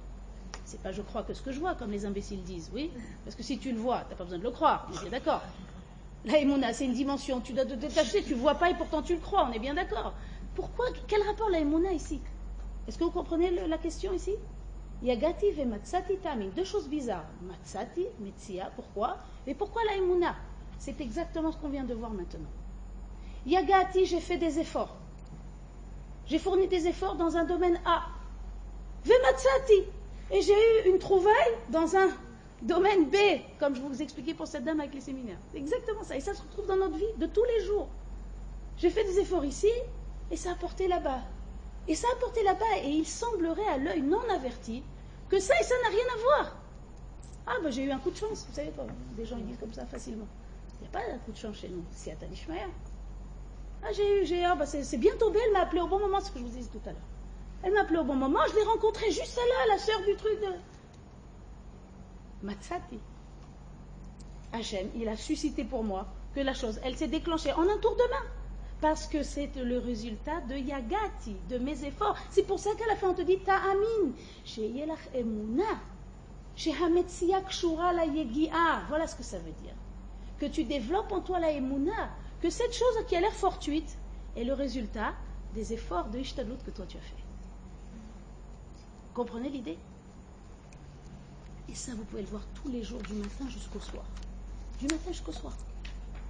[0.64, 2.91] C'est pas je crois que ce que je vois, comme les imbéciles disent, oui?
[3.25, 5.11] Parce que si tu le vois, tu n'as pas besoin de le croire, on est
[5.11, 5.43] d'accord.
[6.25, 9.14] La c'est une dimension, tu dois te détacher, tu ne vois pas et pourtant tu
[9.14, 10.14] le crois, on est bien d'accord.
[10.59, 11.61] Pourquoi Quel rapport la
[11.92, 12.21] ici
[12.88, 14.35] Est-ce que vous comprenez la question ici
[15.05, 17.29] Yagati et Matsati Tamim, deux choses bizarres.
[17.42, 20.35] Matsati, Metsia, pourquoi Et pourquoi la
[20.77, 22.49] C'est exactement ce qu'on vient de voir maintenant.
[23.47, 24.97] Yagati, j'ai fait des efforts.
[26.27, 28.07] J'ai fourni des efforts dans un domaine A.
[29.05, 29.85] Vematsati,
[30.33, 32.09] et j'ai eu une trouvaille dans un
[32.62, 33.16] domaine B,
[33.61, 35.38] comme je vous expliquais pour cette dame avec les séminaires.
[35.55, 36.16] exactement ça.
[36.16, 37.88] Et ça se retrouve dans notre vie de tous les jours.
[38.77, 39.71] J'ai fait des efforts ici
[40.31, 41.23] et ça a porté là-bas.
[41.87, 44.83] Et ça a porté là-bas et il semblerait à l'œil non averti
[45.29, 46.57] que ça et ça n'a rien à voir.
[47.47, 48.73] Ah, ben j'ai eu un coup de chance, vous savez
[49.17, 50.27] Des gens ils disent comme ça facilement.
[50.79, 52.17] Il n'y a pas un coup de chance chez nous, c'est à
[53.83, 56.21] Ah, j'ai eu, j'ai, ah, bah, c'est bien tombé, elle m'a appelé au bon moment,
[56.21, 57.01] ce que je vous disais tout à l'heure.
[57.62, 60.41] Elle m'a appelé au bon moment, je l'ai rencontrée juste celle-là, la sœur du truc
[60.41, 60.47] de.
[62.43, 63.01] Matsati.
[64.53, 67.97] Hachem, il a suscité pour moi que la chose, elle s'est déclenchée en un tour
[67.97, 68.27] de main.
[68.81, 72.17] Parce que c'est le résultat de Yagati, de mes efforts.
[72.31, 74.12] C'est pour ça qu'à la fin on te dit Ta'amin.
[75.14, 75.64] Emuna.
[76.55, 78.05] Kshura la.
[78.88, 79.75] Voilà ce que ça veut dire.
[80.38, 82.11] Que tu développes en toi la Emuna.
[82.41, 83.99] Que cette chose qui a l'air fortuite
[84.37, 85.14] est le résultat
[85.55, 87.25] des efforts de Ishtadlut que toi tu as fait.
[89.14, 89.79] Comprenez l'idée?
[91.69, 94.05] Et ça, vous pouvez le voir tous les jours, du matin jusqu'au soir.
[94.79, 95.53] Du matin jusqu'au soir.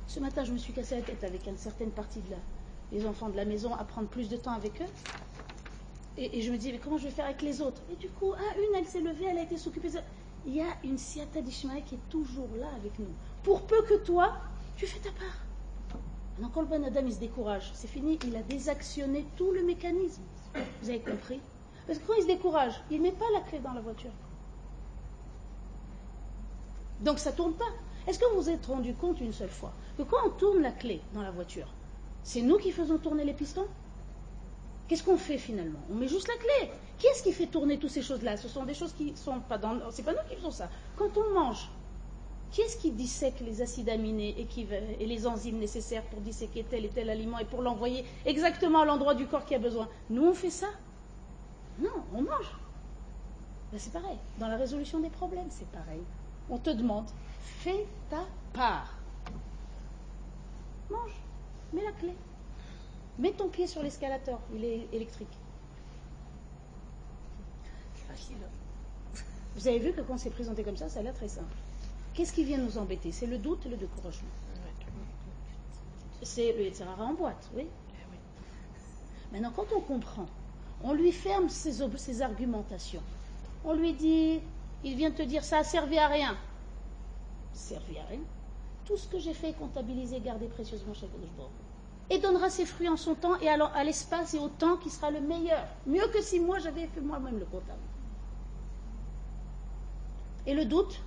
[0.08, 2.38] Ce matin, je me suis cassé la tête avec une certaine partie de la,
[2.92, 4.86] les enfants de la maison à prendre plus de temps avec eux.
[6.16, 7.82] Et, je me dis, mais comment je vais faire avec les autres?
[7.92, 9.90] Et du coup, ah, une, elle s'est levée, elle a été s'occuper.
[10.46, 13.12] Il y a une siata d'Ishmael qui est toujours là avec nous.
[13.42, 14.32] Pour peu que toi,
[14.76, 16.00] tu fais ta part.
[16.38, 19.62] Maintenant, quand le bon Adam, il se décourage, c'est fini, il a désactionné tout le
[19.62, 20.22] mécanisme.
[20.80, 21.40] Vous avez compris?
[21.86, 24.12] Parce que quand il se décourage, il ne met pas la clé dans la voiture.
[27.00, 27.70] Donc ça ne tourne pas.
[28.08, 30.72] Est-ce que vous vous êtes rendu compte une seule fois que quand on tourne la
[30.72, 31.68] clé dans la voiture,
[32.22, 33.66] c'est nous qui faisons tourner les pistons?
[34.88, 35.80] Qu'est-ce qu'on fait finalement?
[35.90, 36.72] On met juste la clé.
[36.96, 38.38] Qui est-ce qui fait tourner toutes ces choses-là?
[38.38, 39.90] Ce sont des choses qui ne sont pas dans.
[39.90, 40.70] C'est pas nous qui faisons ça.
[40.96, 41.70] Quand on mange,
[42.50, 46.86] qui est-ce qui dissèque les acides aminés et, et, les enzymes nécessaires pour disséquer tel
[46.86, 49.86] et tel aliment et pour l'envoyer exactement à l'endroit du corps qui a besoin?
[50.08, 50.68] Nous, on fait ça.
[51.78, 52.56] Non, on mange.
[53.70, 54.16] Ben, c'est pareil.
[54.38, 56.00] Dans la résolution des problèmes, c'est pareil.
[56.48, 57.04] On te demande,
[57.40, 58.94] fais ta part.
[60.90, 61.14] Mange.
[61.72, 62.14] Mets la clé.
[63.18, 64.40] Mets ton pied sur l'escalator.
[64.54, 65.28] Il est électrique.
[69.54, 71.54] Vous avez vu que quand c'est présenté comme ça, ça a l'air très simple.
[72.14, 73.10] Qu'est-ce qui vient nous embêter?
[73.10, 74.28] C'est le doute et le découragement.
[76.22, 76.84] C'est le etc.
[76.98, 77.66] en boîte, oui.
[79.32, 80.26] Maintenant, quand on comprend
[80.82, 83.02] on lui ferme ses, argumentations.
[83.64, 84.40] On lui dit,
[84.84, 86.36] il vient te dire, ça a servi à rien.
[87.58, 88.20] Servi à rien.
[88.84, 91.52] Tout ce que j'ai fait est comptabilisé, gardé précieusement chez Bordeaux.
[92.10, 95.10] Et donnera ses fruits en son temps et à l'espace et au temps qui sera
[95.10, 95.66] le meilleur.
[95.86, 97.80] Mieux que si moi j'avais fait moi-même le comptable.
[100.46, 101.02] Et le doute,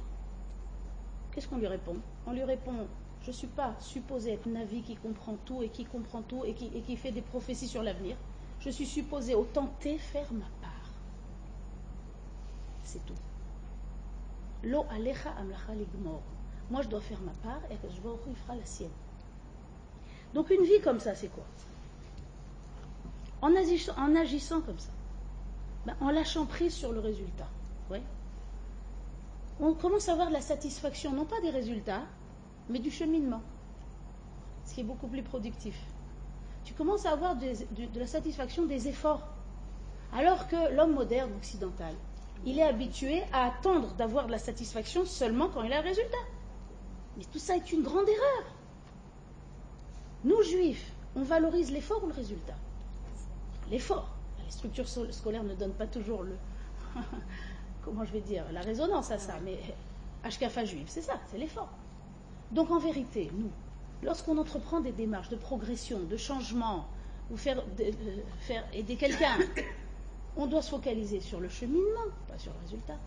[1.32, 1.98] qu'est-ce qu'on lui répond?
[2.28, 2.74] On lui répond
[3.24, 6.54] je ne suis pas supposé être Navi qui comprend tout et qui comprend tout et
[6.56, 8.18] qui fait des prophéties sur l'avenir
[8.64, 10.72] je suis supposé au tenter faire ma part.
[12.84, 13.16] C'est tout.
[14.64, 16.22] Lo alecha amlacha ligmor.
[16.72, 18.90] Moi, je dois faire ma part et je vois il fera la sienne.
[20.34, 21.44] Donc, une vie comme ça, c'est quoi?
[23.42, 24.90] En agissant, comme ça,
[25.86, 27.48] ben, en lâchant prise sur le résultat.
[29.64, 32.02] On commence à avoir de la satisfaction, non pas des résultats,
[32.68, 33.44] mais du cheminement.
[34.66, 35.80] Ce qui est beaucoup plus productif
[36.64, 39.28] tu commences à avoir de, la satisfaction des efforts.
[40.14, 41.94] Alors que l'homme moderne occidental,
[42.46, 46.18] il est habitué à attendre d'avoir de la satisfaction seulement quand il a le résultat.
[47.17, 48.45] Mais tout ça est une grande erreur.
[50.24, 52.56] Nous, juifs, on valorise l'effort ou le résultat?
[53.69, 54.10] L'effort.
[54.45, 56.36] Les structures scolaires ne donnent pas toujours le.
[57.84, 59.58] comment je vais dire La résonance à ça, mais
[60.24, 61.69] Ashkafa juif, c'est ça, c'est l'effort.
[62.52, 63.50] Donc en vérité, nous,
[64.04, 66.86] lorsqu'on entreprend des démarches de progression, de changement,
[67.32, 67.63] ou faire,
[68.41, 69.38] faire aider quelqu'un,
[70.36, 72.97] on doit se focaliser sur le cheminement, pas sur le résultat.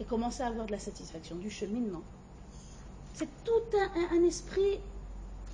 [0.00, 2.02] Et commencer à avoir de la satisfaction du cheminement.
[3.14, 3.76] C'est tout
[4.12, 4.80] un, esprit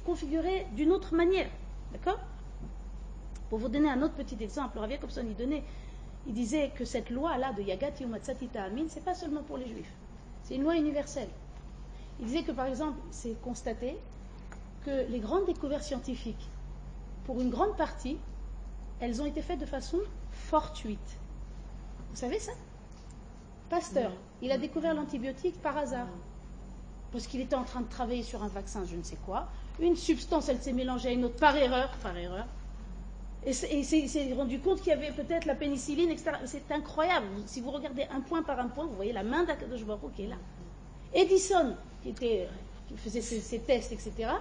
[0.05, 1.49] configuré d'une autre manière.
[1.93, 2.21] D'accord?
[3.49, 5.65] Pour vous donner un autre petit exemple, Ravia Kopson il donnait,
[6.27, 9.93] il disait que cette loi-là de Yagati Umatsatita Amin, c'est pas seulement pour les juifs,
[10.43, 11.29] c'est une loi universelle.
[12.21, 13.97] Il disait que par exemple, c'est constaté
[14.85, 16.49] que les grandes découvertes scientifiques,
[17.25, 18.19] pour une grande partie,
[19.01, 19.99] elles ont été faites de façon
[20.31, 21.19] fortuite.
[22.11, 22.53] Vous savez ça?
[23.71, 24.13] Pasteur,
[24.43, 26.09] il a découvert l'antibiotique par hasard.
[27.15, 29.47] Parce qu'il était en train de travailler sur un vaccin, je ne sais quoi.
[29.79, 32.45] Une substance, elle s'est mélangée à une autre par erreur, par erreur.
[33.47, 36.33] Et, il s'est rendu compte qu'il y avait peut-être la pénicilline, etc.
[36.45, 37.27] C'est incroyable.
[37.47, 39.83] Si vous regardez un point par un point, vous voyez la main d'Akadosh
[40.17, 40.35] qui est là.
[41.13, 42.49] Edison, qui, était,
[42.89, 44.33] qui faisait ses, tests, etc.,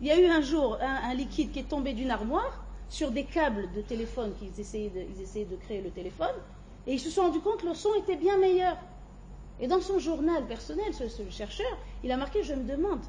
[0.00, 3.26] il y a eu un jour un, liquide qui est tombé d'une armoire sur des
[3.26, 6.34] câbles de téléphone qu'ils essayaient de, ils essayaient de créer le téléphone,
[6.84, 8.76] et ils se sont rendus compte que le son était bien meilleur.
[9.60, 11.66] Et dans son journal personnel, ce, chercheur,
[12.04, 13.00] il a marqué Je me demande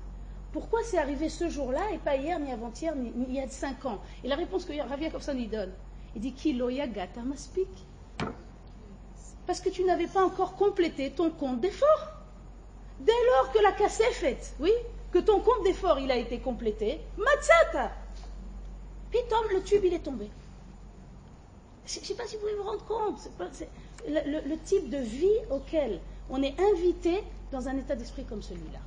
[0.52, 3.86] pourquoi c'est arrivé ce jour-là et pas hier, ni avant-hier, ni, il y a cinq
[3.86, 3.99] ans?
[4.23, 5.71] Et la réponse que Ravia Kovsan lui donne,
[6.15, 7.69] il dit Kiloya gata maspik.
[9.45, 12.08] Parce que tu n'avais pas encore complété ton compte d'effort.
[12.99, 14.71] Dès lors que la casse est faite, oui,
[15.12, 17.91] que ton compte d'effort il a été complété, matzata.
[19.12, 20.30] Pitom, le tube il est tombé.
[21.86, 23.30] Je ne sais pas si vous pouvez vous rendre compte.
[24.08, 25.99] le, type de vie auquel
[26.30, 28.79] on est invité dans un état d'esprit comme celui-là.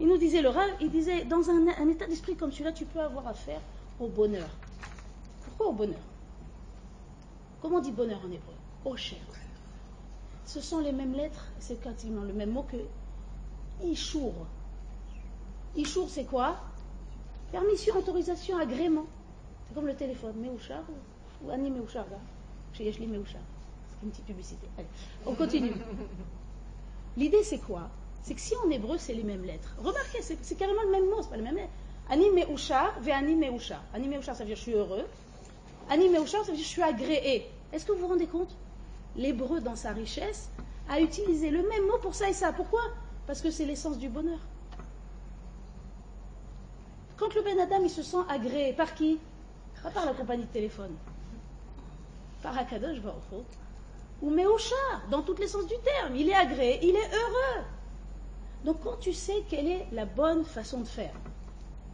[0.00, 3.00] Il nous disait, le Rav, il disait, dans un, état d'esprit comme celui-là, tu peux
[3.00, 3.60] avoir affaire
[3.98, 4.48] au bonheur.
[5.44, 6.00] Pourquoi au bonheur?
[7.60, 8.54] Comment on dit bonheur en hébreu?
[8.84, 9.18] Au cher.
[10.46, 12.78] Ce sont les mêmes lettres, c'est quasiment le même mot que
[13.84, 14.32] Ishour.
[15.76, 16.56] Ishour, c'est quoi?
[17.52, 19.06] Permission, autorisation, agrément.
[19.68, 20.82] C'est comme le téléphone, Meouchar
[21.44, 22.18] ou Annie Meouchar, là.
[22.72, 23.42] Chez Yeshli Meouchar.
[23.90, 24.66] C'est une petite publicité.
[24.78, 24.88] Allez,
[25.26, 25.72] on continue.
[27.20, 27.90] L'idée, c'est quoi?
[28.22, 29.76] C'est que si en hébreu, c'est les mêmes lettres.
[29.78, 31.72] Remarquez, c'est carrément le même mot, c'est pas les mêmes lettres.
[32.08, 33.82] Ani Meouchar, ve Ani Meouchar.
[33.92, 35.04] Ani Meouchar, ça veut dire je suis heureux.
[35.90, 37.50] Ani Meouchar, ça veut dire je suis agréé.
[37.74, 38.56] Est-ce que vous vous rendez compte?
[39.16, 40.48] L'hébreu, dans sa richesse,
[40.88, 42.54] a utilisé le même mot pour ça et ça.
[42.54, 42.80] Pourquoi?
[43.26, 44.40] Parce que c'est l'essence du bonheur.
[47.18, 49.18] Quand le Ben Adam il se sent agréé, par qui?
[49.92, 50.94] Par la compagnie de téléphone.
[52.42, 53.44] Par Akadosh Baruch
[54.22, 56.16] ou Meouchar, dans tous les sens du terme.
[56.16, 57.64] Il est agréé, il est heureux.
[58.64, 61.14] Donc quand tu sais quelle est la bonne façon de faire,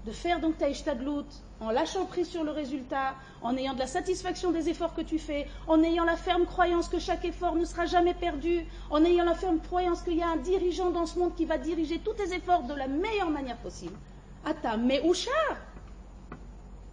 [0.05, 1.27] de faire donc ta ishtadlout,
[1.61, 5.19] en lâchant prise sur le résultat, en ayant de la satisfaction des efforts que tu
[5.19, 9.25] fais, en ayant la ferme croyance que chaque effort ne sera jamais perdu, en ayant
[9.25, 12.15] la ferme croyance qu'il y a un dirigeant dans ce monde qui va diriger tous
[12.15, 13.97] tes efforts de la meilleure manière possible.
[14.45, 15.33] Ata Meouchar,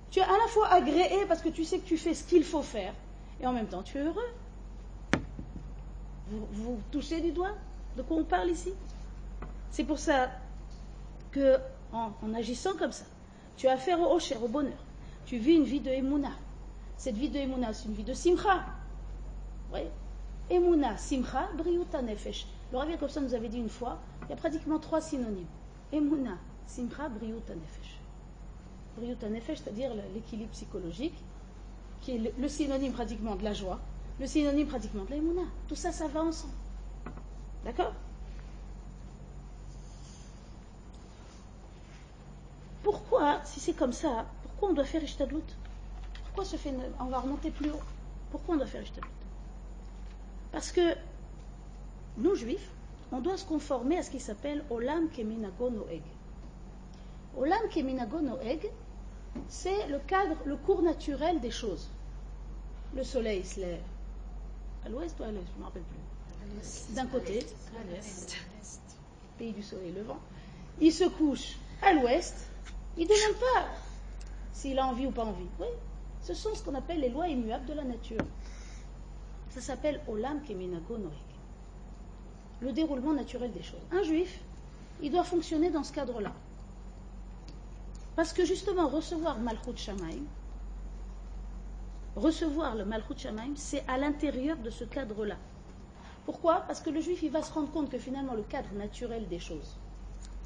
[0.10, 2.44] tu es à la fois agréé parce que tu sais que tu fais ce qu'il
[2.44, 2.94] faut faire,
[3.42, 4.34] et en même temps tu es heureux.
[6.30, 7.54] Vous, touchez du doigt
[7.98, 8.74] de quoi on parle ici?
[9.72, 10.32] C'est pour ça
[11.32, 11.58] que,
[11.92, 13.06] en, agissant comme ça,
[13.58, 14.78] tu as affaire au cher, au bonheur.
[15.26, 16.32] Tu vis une vie de Emouna.
[16.98, 18.66] Cette vie de Emouna, c'est une vie de Simcha.
[19.74, 19.82] Oui.
[20.50, 22.48] Emouna, Simcha, Briuta Nefesh.
[22.72, 25.46] Le Rav ça nous avait dit une fois, il y a pratiquement trois synonymes.
[25.92, 28.00] Emouna, Simcha, Briuta Nefesh.
[29.30, 31.16] Nefesh, c'est-à-dire l'équilibre psychologique,
[32.02, 33.80] qui est le synonyme pratiquement de la joie,
[34.20, 35.44] le synonyme pratiquement de l'aïmouna.
[35.68, 36.54] Tout ça, ça va ensemble.
[37.66, 37.94] D'accord?
[42.84, 45.44] Pourquoi, si c'est comme ça, pourquoi on doit faire Ishtadlout
[46.26, 46.44] Pourquoi
[47.00, 47.82] on va remonter plus haut
[48.32, 49.10] Pourquoi on doit faire Ishtadlout
[50.52, 50.96] Parce que
[52.18, 52.70] nous, juifs,
[53.12, 56.02] on doit se conformer à ce qui s'appelle Olam Keminago Noeg.
[57.38, 58.70] Olam Keminago Noeg,
[59.48, 61.90] c'est le cadre, le cours naturel des choses.
[62.96, 63.82] Le soleil se lève,
[64.86, 66.94] à l'ouest ou à l'est Je ne me rappelle plus.
[66.96, 67.46] D'un côté,
[67.80, 68.38] à l'est,
[69.38, 70.20] pays du soleil levant.
[70.80, 72.48] Il se couche à l'ouest.
[72.98, 73.68] Il ne demande pas
[74.52, 75.48] s'il a envie ou pas envie.
[75.60, 75.68] Oui,
[76.22, 78.24] ce sont ce qu'on appelle les lois immuables de la nature.
[79.50, 81.12] Ça s'appelle Olam Keminago Noeg.
[82.62, 83.82] Le déroulement naturel des choses.
[83.92, 84.40] Un juif,
[85.02, 86.34] il doit fonctionner dans ce cadre-là.
[88.16, 90.24] Parce que justement, recevoir Malchut Shamaim,
[92.16, 95.38] recevoir le Malchut Shamaim, c'est à l'intérieur de ce cadre-là.
[96.26, 96.62] Pourquoi?
[96.62, 99.40] Parce que le juif, il va se rendre compte que finalement, le cadre naturel des
[99.40, 99.78] choses,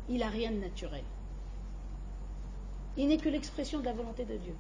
[0.10, 1.03] il n'a rien de naturel.
[2.95, 4.56] Il n'est que l'expression de la volonté de Dieu.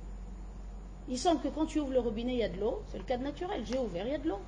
[1.09, 2.83] Il semble que quand tu ouvres le robinet, il y a de l'eau.
[2.91, 3.65] C'est le cadre naturel.
[3.65, 4.39] J'ai ouvert, il y a de l'eau.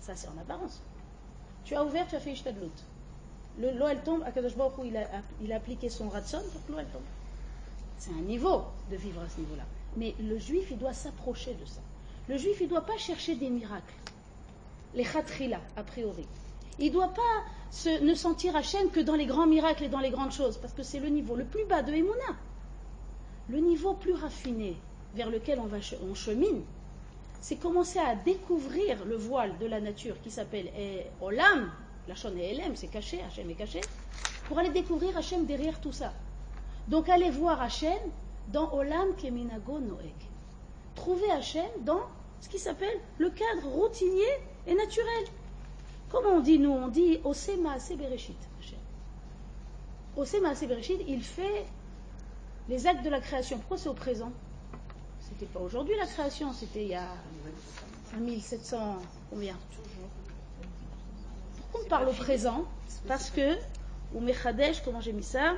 [0.00, 0.82] Ça, c'est en apparence.
[1.64, 2.70] Tu as ouvert, tu as fait Ishtadlout.
[3.58, 4.22] L'eau, elle tombe.
[4.22, 5.08] Akadosh Baruch il a,
[5.42, 7.02] il a appliqué son ratson pour que l'eau, elle tombe.
[7.98, 9.64] C'est un niveau de vivre à ce niveau-là.
[9.96, 11.80] Mais le juif, il doit s'approcher de ça.
[12.28, 13.94] Le juif, il ne doit pas chercher des miracles.
[14.94, 16.26] Les khatrila, a priori.
[16.78, 20.00] Il ne doit pas se, ne sentir Hachem que dans les grands miracles et dans
[20.00, 22.36] les grandes choses, parce que c'est le niveau le plus bas de Emouna.
[23.48, 24.76] Le niveau plus raffiné
[25.14, 25.78] vers lequel on, va,
[26.08, 26.62] on chemine,
[27.40, 31.70] c'est commencer à découvrir le voile de la nature qui s'appelle eh, Olam,
[32.08, 33.80] la chaîne est Elem, c'est caché, Hachem est caché,
[34.48, 36.12] pour aller découvrir Hachem derrière tout ça.
[36.88, 37.98] Donc allez voir Hachem
[38.48, 40.14] dans Olam Keminago Noeg.
[40.94, 42.02] Trouver Hachem dans
[42.40, 44.24] ce qui s'appelle le cadre routinier
[44.66, 45.24] et naturel.
[46.10, 48.36] Comment on dit nous On dit Osema Sebereshit.
[50.16, 51.66] Osema Sebereshit, il fait
[52.68, 53.58] les actes de la création.
[53.58, 54.32] Pourquoi c'est au présent
[55.20, 57.08] C'était pas aujourd'hui la création, c'était il y a
[58.18, 58.96] 1700,
[59.30, 59.56] combien?
[61.60, 62.64] Pourquoi on parle au présent
[63.06, 63.56] Parce que,
[64.14, 65.54] ou Mechadesh, comment j'ai mis ça?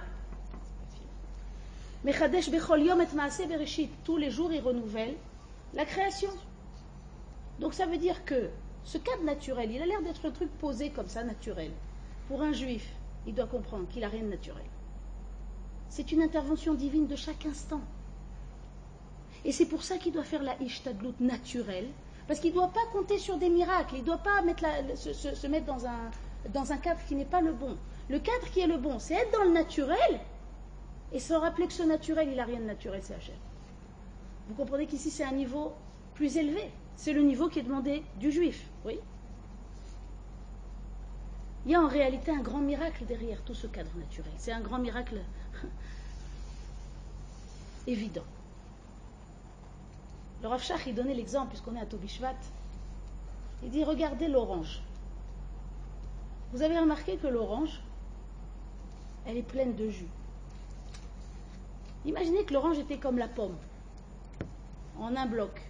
[2.05, 3.91] Mechadesh Bechol Yom et Maase Bereshit.
[4.05, 5.17] Tous les jours, il renouvelle
[5.75, 6.31] la création.
[7.59, 8.51] Donc ça veut dire que
[8.85, 11.73] ce cadre naturel, il a l'air d'être un truc posé comme ça, naturel.
[12.29, 12.89] Pour un juif,
[13.27, 14.65] il doit comprendre qu'il n'a rien de naturel.
[15.89, 17.81] C'est une intervention divine de chaque instant.
[19.45, 21.89] Et c'est pour ça qu'il doit faire la ishtadlut naturelle,
[22.27, 24.43] parce qu'il ne doit pas compter sur des miracles, il ne doit pas
[24.95, 27.77] se, mettre dans un cadre qui n'est pas le bon.
[28.09, 30.21] Le cadre qui est le bon, c'est être dans le naturel,
[31.13, 33.35] et que ce naturel, il n'a rien de naturel, c'est Hachem.
[34.49, 35.73] Vous comprenez qu'ici, c'est un niveau
[36.15, 36.71] plus élevé.
[36.97, 38.99] C'est le niveau qui est demandé du juif, oui
[41.65, 44.33] Il y a en réalité un grand miracle derrière tout ce cadre naturel.
[44.37, 45.21] C'est un grand miracle
[47.87, 48.25] évident.
[50.43, 52.37] Le Rav Shach, il donnait l'exemple, puisqu'on est à Tobishvat.
[53.63, 54.83] Il dit Regardez l'orange.
[56.53, 57.83] Vous avez remarqué que l'orange,
[59.27, 60.09] elle est pleine de jus.
[62.05, 63.57] Imaginez que l'orange était comme la pomme,
[64.99, 65.69] en un bloc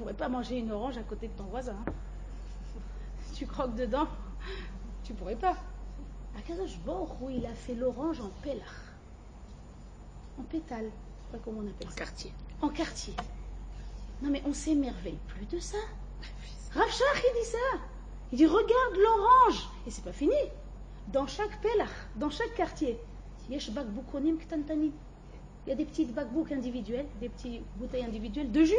[0.00, 1.76] pourrais pas manger une orange à côté de ton voisin.
[1.86, 1.92] Hein.
[3.34, 4.08] tu croques dedans,
[5.04, 5.56] tu pourrais pas.
[6.38, 6.78] Akadosh
[7.20, 8.80] où il a fait l'orange en pélard,
[10.38, 10.90] en pétale,
[11.30, 12.32] pas comment on appelle en quartier.
[12.62, 13.14] En quartier.
[14.22, 15.76] Non mais on s'émerveille plus de ça.
[16.72, 17.58] Rav il dit ça.
[18.32, 20.32] Il dit regarde l'orange et c'est pas fini.
[21.08, 22.98] Dans chaque pélard, dans chaque quartier,
[25.66, 28.74] il y a des petites bakbouk individuelles, des petites bouteilles individuelles de jus.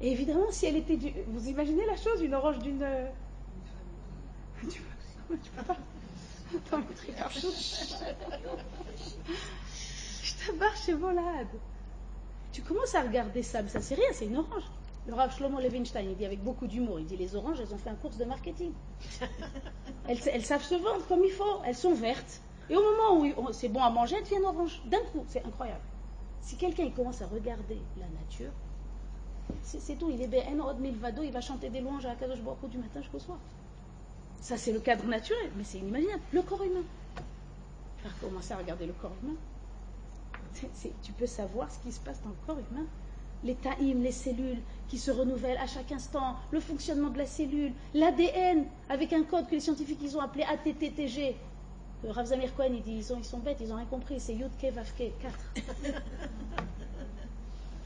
[0.00, 1.12] Et évidemment, si elle était du...
[1.28, 2.82] Vous imaginez la chose, une orange d'une...
[2.82, 3.08] Euh,
[4.68, 4.82] tu
[5.28, 5.76] peux, tu peux pas.
[6.56, 6.82] Attends,
[10.22, 11.46] Je t'abarre chez Volade.
[12.52, 14.64] Tu commences à regarder ça, mais ça c'est rien, c'est une orange.
[15.06, 17.78] Le Rav Shlomo Levinstein, il dit avec beaucoup d'humour, il dit les oranges, elles ont
[17.78, 18.72] fait un cours de marketing.
[20.08, 22.40] elles, elles, savent se vendre comme il faut, elles sont vertes.
[22.70, 24.80] Et au moment où c'est bon à manger, elles deviennent oranges.
[24.86, 25.80] D'un coup, c'est incroyable.
[26.40, 28.50] Si quelqu'un commence à regarder la nature,
[29.62, 30.10] c'est tout.
[30.10, 30.44] Il est Ben
[30.78, 33.38] Milvado, il va chanter des louanges à Kadosh Baruch du matin jusqu'au soir.
[34.40, 36.22] Ça, c'est le cadre naturel, mais c'est inimaginable.
[36.32, 36.84] Le corps humain.
[38.02, 39.36] Faire commencer à regarder le corps humain.
[41.02, 42.86] tu peux savoir ce qui se passe dans le corps humain.
[43.44, 47.72] Les taïms, les cellules qui se renouvellent à chaque instant, le fonctionnement de la cellule,
[47.94, 51.36] l'ADN avec un code que les scientifiques ils ont appelé ATTTG.
[52.06, 54.50] Rav Zamir Cohen, il dit ils, ils sont bêtes, ils ont rien compris, c'est Yud
[54.60, 54.84] Ke 4.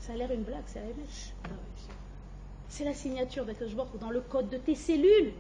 [0.01, 0.87] Ça a l'air une blague, c'est la
[2.69, 3.47] C'est la signature
[4.01, 5.33] dans le code de tes cellules.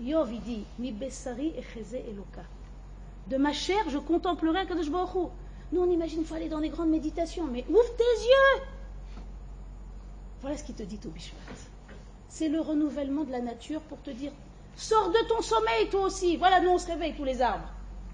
[0.00, 1.64] Yov, il dit Mi Bessari et
[2.10, 2.42] Eloka.
[3.28, 6.90] De ma chair, je contemplerai Akadosh Nous, on imagine qu'il faut aller dans des grandes
[6.90, 8.62] méditations, mais ouvre tes yeux
[10.40, 11.10] Voilà ce qu'il te dit au
[12.28, 14.32] C'est le renouvellement de la nature pour te dire
[14.76, 16.36] Sors de ton sommeil, toi aussi.
[16.36, 17.68] Voilà, nous, on se réveille, tous les arbres.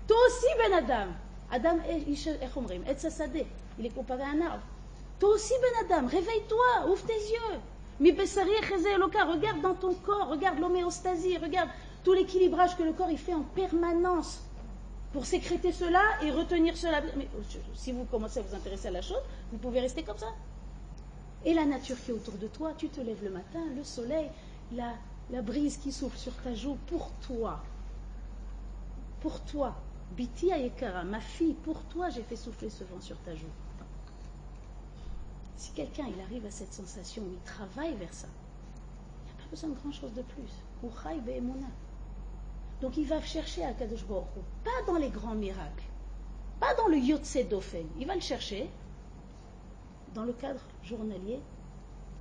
[0.06, 1.12] Toi aussi, Ben Adam.
[1.50, 1.78] Adam,
[3.78, 4.62] il est comparé à un arbre.
[5.18, 7.60] Toi aussi, Ben Adam, réveille-toi, ouvre tes yeux.
[8.00, 11.70] Regarde dans ton corps, regarde l'homéostasie, regarde
[12.02, 14.40] tout l'équilibrage que le corps il fait en permanence
[15.12, 17.00] pour sécréter cela et retenir cela.
[17.16, 17.42] Mais oh,
[17.74, 20.32] si vous commencez à vous intéresser à la chose, vous pouvez rester comme ça.
[21.44, 24.28] Et la nature qui est autour de toi, tu te lèves le matin, le soleil,
[24.72, 24.94] la,
[25.30, 27.62] la brise qui souffle sur ta joue pour toi.
[29.20, 29.76] Pour toi.
[30.16, 33.46] Biti Ayekara, ma fille, pour toi j'ai fait souffler ce vent sur ta joue.
[35.56, 39.50] Si quelqu'un il arrive à cette sensation il travaille vers ça, il n'y a pas
[39.50, 40.62] besoin de grand chose de plus.
[42.80, 45.84] Donc il va chercher à Kadosh pas dans les grands miracles,
[46.60, 47.86] Pas dans le Yotse Dofen.
[47.98, 48.68] Il va le chercher
[50.14, 51.40] dans le cadre journalier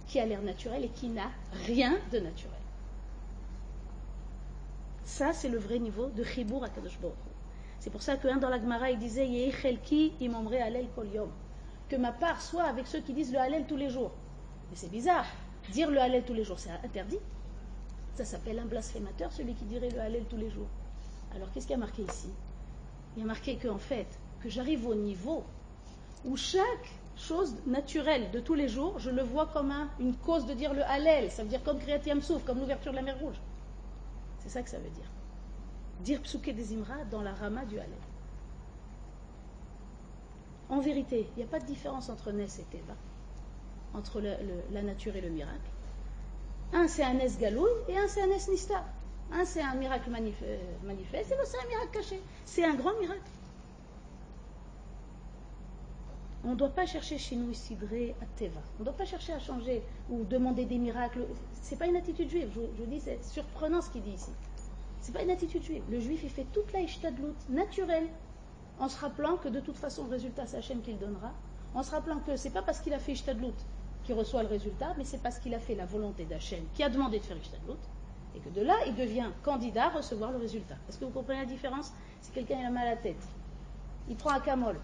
[0.07, 1.29] qui a l'air naturel et qui n'a
[1.65, 2.53] rien de naturel.
[5.03, 7.32] Ça, c'est le vrai niveau de Chibour à Kadosh Baruch.
[7.83, 11.29] C'est pour ça qu'un dans la Gemara, il disait Yehi Chelki imomre alel kol yom.
[11.89, 14.13] Que ma part soit avec ceux qui disent le Hallel tous les jours.
[14.69, 15.25] Mais c'est bizarre.
[15.73, 17.19] Dire le Hallel tous les jours, c'est interdit.
[18.15, 20.69] Ça s'appelle un blasphémateur, celui qui dirait le Hallel tous les jours.
[21.35, 22.29] Alors qu'est-ce qu'il y a marqué ici?
[23.17, 24.07] Il y a marqué qu'en fait,
[24.39, 25.43] que j'arrive au niveau
[26.23, 30.45] où chaque chose naturelle de tous les jours, je le vois comme un- une cause
[30.45, 31.29] de dire le Hallel.
[31.31, 33.41] Ça veut dire comme Kriyat Yamsouf, comme l'ouverture de la mer Rouge.
[34.39, 35.12] C'est ça que ça veut dire.
[36.01, 37.91] Dire Psuke des Imra dans la Rama du Hallel.
[40.69, 42.95] En vérité, il n'y a pas de différence entre Nes et Teva,
[43.93, 45.69] entre la nature et le miracle.
[46.73, 48.83] Un, c'est un Nes Galoui et un, c'est un Nes Nista.
[49.31, 52.21] Un, c'est un miracle euh, manifeste et l'autre, c'est un miracle caché.
[52.45, 53.21] C'est un grand miracle.
[56.45, 58.59] On ne doit pas chercher chez nous Sidré à Teva.
[58.77, 61.25] On ne doit pas chercher à changer ou demander des miracles.
[61.61, 62.49] C'est pas une attitude juive.
[62.53, 64.31] Je, je vous dis, c'est surprenant ce qu'il dit ici.
[65.03, 65.83] C'est pas une attitude juive.
[65.89, 68.07] Le juif, il fait toute la ishtadlout naturelle,
[68.79, 71.33] en se rappelant que de toute façon, le résultat, c'est Hachem qui le donnera.
[71.75, 73.53] En se rappelant que c'est pas parce qu'il a fait ishtadlout
[74.05, 76.89] qu'il reçoit le résultat, mais c'est parce qu'il a fait la volonté d'Hachem qui a
[76.89, 77.79] demandé de faire ishtadlout.
[78.33, 80.75] Et que de là, il devient candidat à recevoir le résultat.
[80.87, 81.91] Est-ce que vous comprenez la différence?
[82.21, 83.27] Si quelqu'un a mal à tête,
[84.07, 84.79] il prend un camol.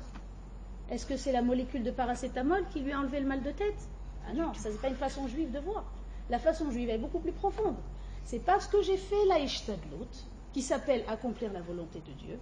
[0.89, 3.87] Est-ce que c'est la molécule de paracétamol qui lui a enlevé le mal de tête?
[4.27, 5.85] Ah non, ça c'est pas une façon juive de voir.
[6.29, 7.77] La façon juive est beaucoup plus profonde.
[8.25, 10.07] C'est parce que j'ai fait la ishtadlout,
[10.53, 12.39] qui s'appelle accomplir la volonté de Dieu,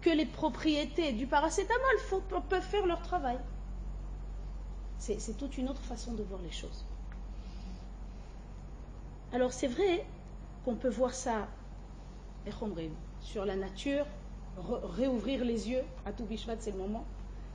[0.00, 1.96] que les propriétés du paracétamol
[2.48, 3.38] peuvent faire leur travail.
[4.98, 6.84] C'est toute une autre façon de voir les choses.
[9.32, 10.04] Alors c'est vrai
[10.64, 11.48] qu'on peut voir ça
[12.46, 14.06] Echomrim, sur la nature,
[14.56, 17.04] re- réouvrir les yeux, à tout Bishvat c'est le moment,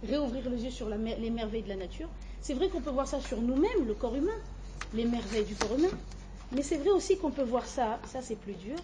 [0.03, 2.09] réouvrir les yeux sur les merveilles de la nature.
[2.41, 4.39] C'est vrai qu'on peut voir ça sur nous-mêmes, le corps humain,
[4.93, 5.89] les merveilles du corps humain.
[6.53, 8.77] Mais c'est vrai aussi qu'on peut voir ça, ça c'est plus dur.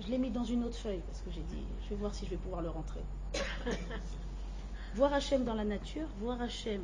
[0.00, 2.24] Je l'ai mis dans une autre feuille parce que j'ai dit, je vais voir si
[2.24, 3.02] je vais pouvoir le rentrer.
[4.94, 6.80] voir Hachem dans la nature, voir Hachem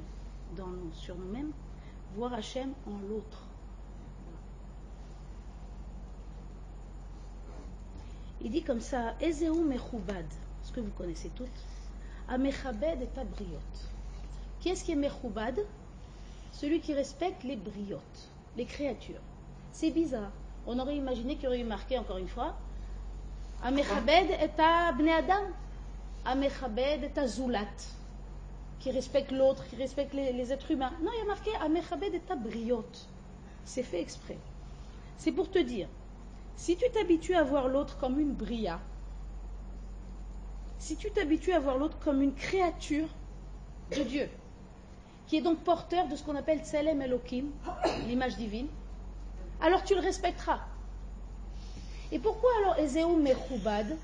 [0.57, 1.53] dans nous, sur nous-mêmes,
[2.15, 3.43] voir Hachem en l'autre.
[8.43, 10.27] Il dit comme ça, Ezeu Mechoubad,
[10.63, 11.49] ce que vous connaissez toutes,
[12.29, 13.59] Amechabed et Tabriot.
[14.61, 15.59] Qui est-ce qui est Mechoubad?
[16.53, 19.21] Celui qui respecte les briotes, les créatures.
[19.73, 20.33] C'est bizarre.
[20.67, 22.57] On aurait imaginé qu'il y aurait eu marqué, encore une fois,
[23.63, 24.49] Amechabed et
[24.99, 25.45] Bne Adam,
[26.25, 27.67] Amechabed et Zoulat,
[28.81, 30.93] qui respecte l'autre, qui respecte les, êtres humains.
[31.03, 32.85] Non, il y a marqué Amechabed et Tabriot.
[33.65, 34.39] C'est fait exprès.
[35.19, 35.89] C'est pour te dire,
[36.57, 38.81] si tu t'habitues à voir l'autre comme une bria,
[40.79, 43.09] si tu t'habitues à voir l'autre comme une créature
[43.97, 44.29] de Dieu,
[45.27, 47.47] qui est donc porteur de ce qu'on appelle Tselem Elohim,
[48.07, 48.69] l'image divine,
[49.61, 50.61] alors tu le respecteras.
[52.13, 53.97] Et pourquoi alors Ezeu Mechoubad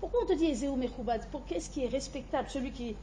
[0.00, 2.50] Pourquoi on te dit Ezeu Mechoubad Pour qu'est-ce qui est respectable?
[2.50, 2.96] Celui qui,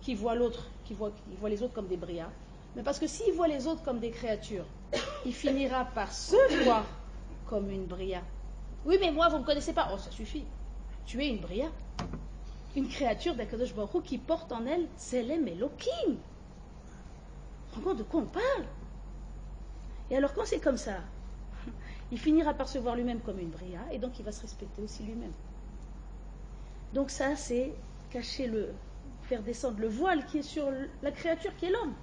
[0.00, 2.30] qui voit l'autre, qui voit, qui voit les autres comme des brias.
[2.76, 4.64] Mais parce que s'il voit les autres comme des créatures,
[5.26, 6.84] il finira par se voir
[7.46, 8.22] comme une bria.
[8.86, 9.90] Oui, mais moi, vous ne me connaissez pas.
[9.92, 10.44] Oh, ça suffit.
[11.04, 11.66] Tu es une bria.
[12.76, 16.16] Une créature d'Akadosh Baruch qui porte en elle Tselem Elohim.
[17.72, 18.64] Compte de quoi on parle?
[20.10, 20.96] Et alors, quand c'est comme ça,
[22.12, 24.82] il finira par se voir lui-même comme une bria et donc il va se respecter
[24.82, 25.32] aussi lui-même.
[26.92, 27.72] Donc, ça, c'est
[28.10, 28.74] cacher le,
[29.22, 30.66] faire descendre le voile qui est sur
[31.02, 31.94] la créature qui est l'homme.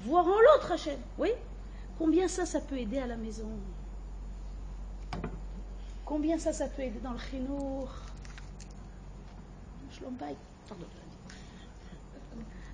[0.00, 0.98] Voir en l'autre Hachem.
[1.18, 1.30] Oui?
[1.98, 3.50] Combien ça, ça peut aider à la maison?
[6.04, 7.90] Combien ça, ça peut aider dans le chinour?
[10.68, 10.86] Pardon.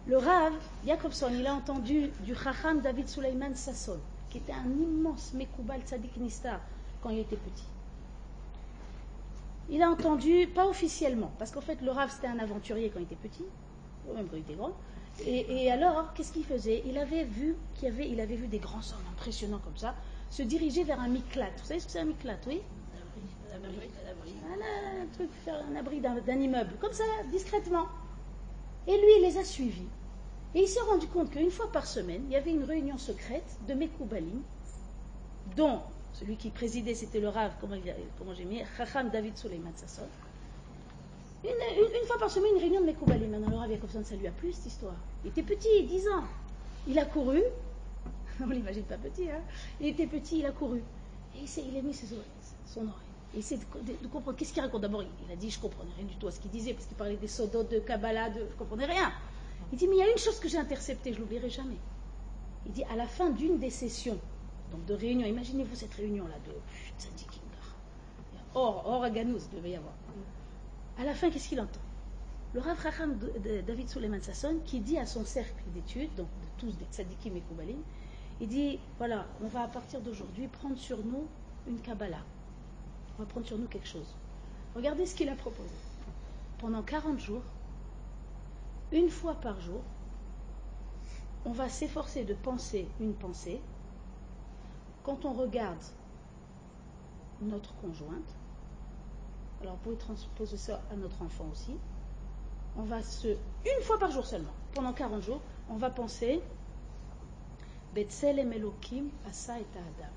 [0.06, 0.52] Le Rav
[0.86, 3.98] Jacobson, il a entendu du Chacham David Suleiman Sasson,
[4.28, 6.60] qui était un immense Mekoubal Tzadik Nistar
[7.02, 7.64] quand il était petit.
[9.70, 13.04] Il a entendu, pas officiellement, parce qu'en fait le Rav c'était un aventurier quand il
[13.04, 13.46] était petit,
[14.06, 14.72] ou même quand il était grand.
[15.24, 16.82] Et, et alors, qu'est-ce qu'il faisait?
[16.84, 19.94] Il avait vu qu'il avait, il avait vu des grands hommes impressionnants comme ça
[20.30, 21.50] se diriger vers un miklat.
[21.56, 22.60] Vous savez ce que c'est un miklat, oui?
[23.54, 27.86] Un truc, faire un abri d'un immeuble, comme ça, discrètement.
[28.86, 29.88] Et lui, il les a suivis.
[30.54, 33.58] Et il s'est rendu compte qu'une fois par semaine, il y avait une réunion secrète
[33.66, 34.42] de Mekoubalim,
[35.56, 35.80] dont
[36.12, 40.06] celui qui présidait, c'était le Rav, comment, j'ai mis, Chacham David Suleiman Sasson.
[41.44, 43.30] Une, fois par semaine, une réunion de Mekoubalim.
[43.30, 44.94] Maintenant, le Rav Yakovson, ça lui a plu, cette histoire.
[45.24, 46.24] Il était petit, 10 ans.
[46.86, 47.42] Il a couru.
[48.40, 49.40] On l'imagine pas petit, hein.
[49.80, 50.82] Il était petit, il a couru.
[51.36, 52.24] Et il, il a mis ses oreilles,
[52.66, 53.13] son oreille.
[53.34, 53.62] Il essaie de,
[54.02, 54.36] de- comprendre.
[54.38, 56.50] Qu'est-ce qu'il raconte D'abord, il, a dit Je comprenais rien du tout à ce qu'il
[56.50, 59.12] disait, parce qu'il parlait des sodotes, de Kabbalah, de, je comprenais rien.
[59.72, 61.78] Il dit Mais il y a une chose que j'ai interceptée, je l'oublierai jamais.
[62.66, 64.18] Il dit À la fin d'une des sessions,
[64.70, 66.52] donc de réunion, imaginez-vous cette réunion-là de
[66.98, 67.40] Tzadikim,
[68.56, 69.94] Or, or à Ganouz, devait y avoir.
[70.96, 71.80] À la fin, qu'est-ce qu'il entend?
[72.52, 72.78] Le Rav
[73.18, 77.36] de David Suleiman Sasson, qui dit à son cercle d'études, donc de tous des tzadikim
[77.36, 77.78] et koubalim,
[78.40, 81.26] il dit voilà, on va à partir d'aujourd'hui prendre sur nous
[81.66, 82.22] une Kabbalah.
[83.16, 84.14] On va prendre sur nous quelque chose.
[84.74, 85.74] Regardez ce qu'il a proposé.
[86.58, 87.42] Pendant 40 jours,
[88.92, 89.80] une fois par jour,
[91.44, 93.60] on va s'efforcer de penser une pensée.
[95.04, 95.82] Quand on regarde
[97.42, 98.34] notre conjointe,
[99.60, 101.76] alors vous pouvez transposer ça à notre enfant aussi,
[102.76, 106.40] on va se, une fois par jour seulement, pendant 40 jours, on va penser
[107.96, 110.10] Asa et Adam.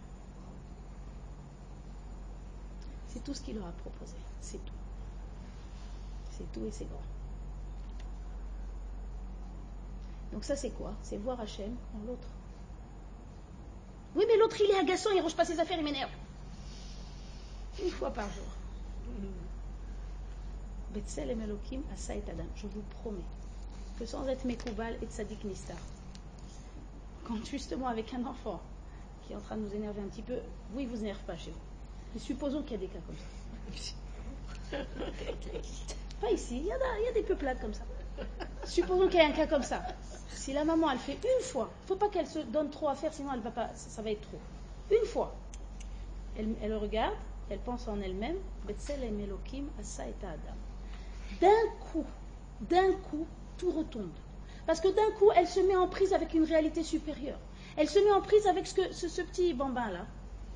[3.07, 4.15] C'est tout ce qu'il leur a proposé.
[4.41, 4.73] C'est tout.
[6.31, 7.01] C'est tout et c'est grand.
[10.31, 10.93] Donc ça c'est quoi?
[11.01, 12.27] C'est voir Hachem en l'autre.
[14.15, 16.11] Oui mais l'autre il est agaçant, il range pas ses affaires, il m'énerve.
[17.83, 18.45] Une fois par jour.
[20.93, 22.45] Betselem Elohim Asa et Adam.
[22.55, 23.25] Je vous promets
[23.99, 25.77] que sans être Mekoubal et Tzadik Nistar,
[27.25, 28.61] quand justement avec un enfant
[29.23, 30.39] qui est en train de nous énerver un petit peu,
[30.71, 31.76] vous il vous énerve pas chez vous.
[32.17, 34.77] Supposons qu'il y a des cas comme ça.
[36.21, 37.83] Pas ici, il y, a, des peuplades comme ça.
[38.65, 39.83] Supposons qu'il y a un cas comme ça.
[40.29, 42.89] Si la maman elle fait une fois, il ne faut pas qu'elle se donne trop
[42.89, 44.39] à faire, sinon elle va pas, ça, va être trop.
[44.91, 45.35] Une fois,
[46.37, 47.13] elle, regarde,
[47.49, 48.37] elle pense en elle-même.
[51.41, 51.49] D'un
[51.91, 52.05] coup,
[52.61, 53.27] d'un coup,
[53.57, 54.11] tout retombe.
[54.65, 57.39] Parce que d'un coup, elle se met en prise avec une réalité supérieure.
[57.77, 60.05] Elle se met en prise avec ce, petit bambin là,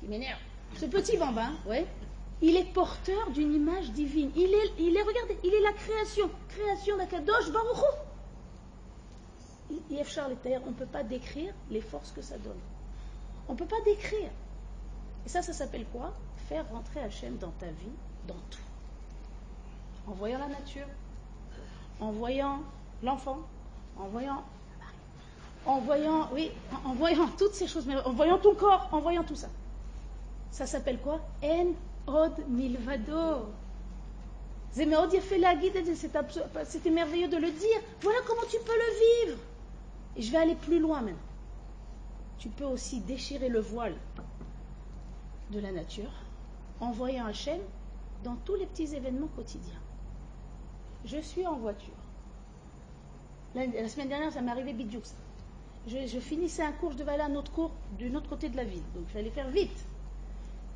[0.00, 0.40] qui m'énerve.
[0.78, 1.86] Ce petit bambin, ouais,
[2.40, 4.30] il est porteur d'une image divine.
[4.34, 7.78] Il est, il est, regardez, il est la création, création d'Akadosh Baruch
[9.70, 9.76] Hu.
[9.90, 12.58] Yves Charles on ne peut pas décrire les forces que ça donne.
[13.48, 14.30] On ne peut pas décrire.
[15.24, 16.12] Et ça, ça s'appelle quoi?
[16.48, 17.92] Faire rentrer Hachem dans ta vie,
[18.26, 18.58] dans tout.
[20.06, 20.86] En voyant la nature,
[22.00, 22.60] en voyant
[23.02, 23.38] l'enfant,
[23.96, 24.42] en voyant
[25.64, 26.50] en voyant, oui,
[26.84, 29.48] en voyant toutes ces choses, mais en voyant ton corps, en voyant tout ça.
[30.52, 31.18] Ça s'appelle quoi?
[31.42, 31.72] En
[32.06, 33.48] od milvado.
[34.70, 34.90] C'était
[36.90, 37.80] merveilleux de le dire.
[38.02, 39.38] Voilà comment tu peux le vivre.
[40.16, 41.18] Et je vais aller plus loin maintenant.
[42.38, 43.96] Tu peux aussi déchirer le voile
[45.50, 46.12] de la nature
[46.80, 47.60] en voyant Hachem
[48.22, 49.80] dans tous les petits événements quotidiens.
[51.04, 51.92] Je suis en voiture.
[53.54, 55.02] La, la semaine dernière, ça m'est arrivé bidjoux.
[55.86, 58.48] Je, je, finissais un cours, je devais aller à un autre cours d'un autre côté
[58.48, 58.84] de la ville.
[58.94, 59.86] Donc j'allais faire vite.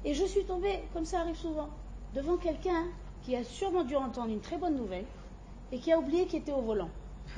[0.06, 1.68] Et je suis tombée, comme ça arrive souvent,
[2.14, 2.84] devant quelqu'un
[3.24, 5.04] qui a sûrement dû entendre une très bonne nouvelle
[5.72, 6.88] et qui a oublié qu'il était au volant.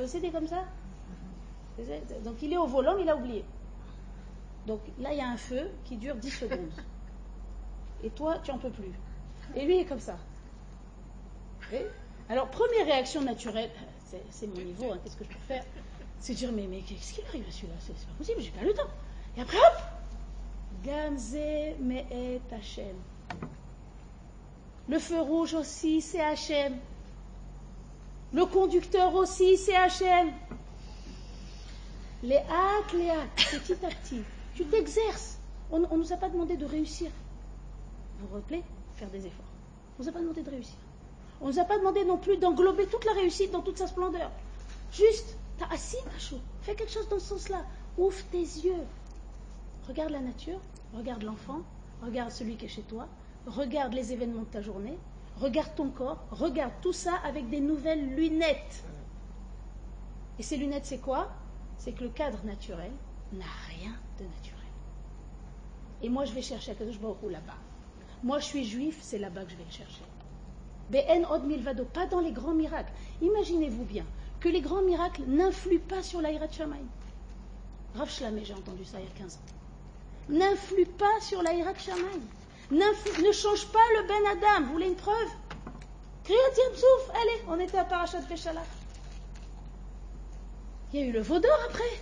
[0.06, 0.64] C'était comme ça?
[2.22, 3.42] Donc il est au volant, mais il a oublié.
[4.66, 6.70] Donc là, il y a un feu qui dure 10 secondes.
[8.04, 8.92] Et toi, tu n'en peux plus.
[9.56, 10.18] Et lui est comme ça.
[11.72, 11.86] Et
[12.28, 13.70] alors, première réaction naturelle,
[14.30, 15.64] c'est mon niveau, hein, qu'est-ce que je peux faire?
[16.20, 17.74] C'est dire, mais, mais qu'est-ce qui arrive à celui-là?
[17.80, 18.90] C'est pas possible, j'ai pas le temps.
[19.38, 19.97] Et après, hop
[20.84, 22.96] Gamze me'et Hachem.
[24.88, 26.78] Le feu rouge aussi, c'est Hachem.
[28.32, 30.32] Le conducteur aussi, c'est Hachem.
[32.22, 34.22] Les hâtes, les hâtes, petit à petit.
[34.54, 35.38] Tu t'exerces.
[35.70, 37.10] On ne nous a pas demandé de réussir.
[38.18, 38.62] Vous vous rappelez?
[38.96, 39.44] Faire des efforts.
[39.98, 40.76] On ne nous a pas demandé de réussir.
[41.40, 43.86] On ne nous a pas demandé non plus d'englober toute la réussite dans toute sa
[43.86, 44.30] splendeur.
[44.92, 46.36] Juste, t'as assis, macho.
[46.62, 47.64] Fais quelque chose dans ce sens-là.
[47.96, 48.84] Ouvre tes yeux.
[49.88, 50.60] Regarde la nature,
[50.92, 51.62] regarde l'enfant,
[52.02, 53.08] regarde celui qui est chez toi,
[53.46, 54.98] regarde les événements de ta journée,
[55.36, 58.84] regarde ton corps, regarde tout ça avec des nouvelles lunettes.
[60.38, 61.30] Et ces lunettes, c'est quoi?
[61.78, 62.92] C'est que le cadre naturel
[63.32, 64.58] n'a rien de naturel.
[66.02, 67.56] Et moi, je vais chercher Akadosh Baruch là-bas.
[68.22, 70.04] Moi, je suis juif, c'est là-bas que je vais le chercher.
[70.90, 72.92] Ben od milvado, pas dans les grands miracles.
[73.22, 74.04] Imaginez-vous bien
[74.38, 76.84] que les grands miracles n'influent pas sur l'Aïrat Shamaï.
[77.94, 79.57] Rav Shlamé, j'ai entendu ça il y a 15 ans.
[80.28, 82.20] N'influe pas sur l'Aïrat Shamaï.
[82.70, 84.66] Ne change pas le Ben Adam.
[84.66, 85.30] Vous voulez une preuve?
[86.24, 88.66] Kriyat Yamsouf, allez, on était à Parashat Peshalach.
[90.92, 92.00] Il y a eu le Vaudor après.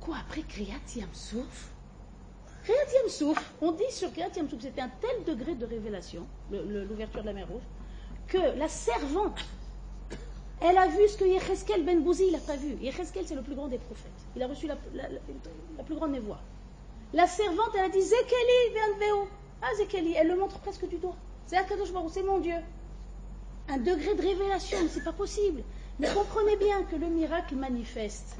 [0.00, 1.70] Quoi après Kriyat Yamsouf
[2.64, 7.26] Kriyat Yamsouf, on dit sur Kriyat Yamsouf, c'était un tel degré de révélation, l'ouverture de
[7.26, 7.62] la mer Rouge,
[8.26, 9.38] que la servante,
[10.60, 12.76] elle a vu ce que Yecheskel Ben Bouzi, il n'a pas vu.
[12.80, 14.10] Yecheskel, c'est le plus grand des prophètes.
[14.34, 15.18] Il a reçu la, la, la,
[15.78, 16.40] la plus grande névoie.
[17.16, 18.76] La servante, elle a dit Zekeli,
[19.62, 21.16] Ah, Zekeli, elle le montre presque du doigt.
[21.46, 22.56] C'est Akadosh Baruch, c'est mon Dieu.
[23.70, 25.62] Un degré de révélation, mais c'est pas possible.
[25.98, 28.36] Mais comprenez bien que le miracle manifeste,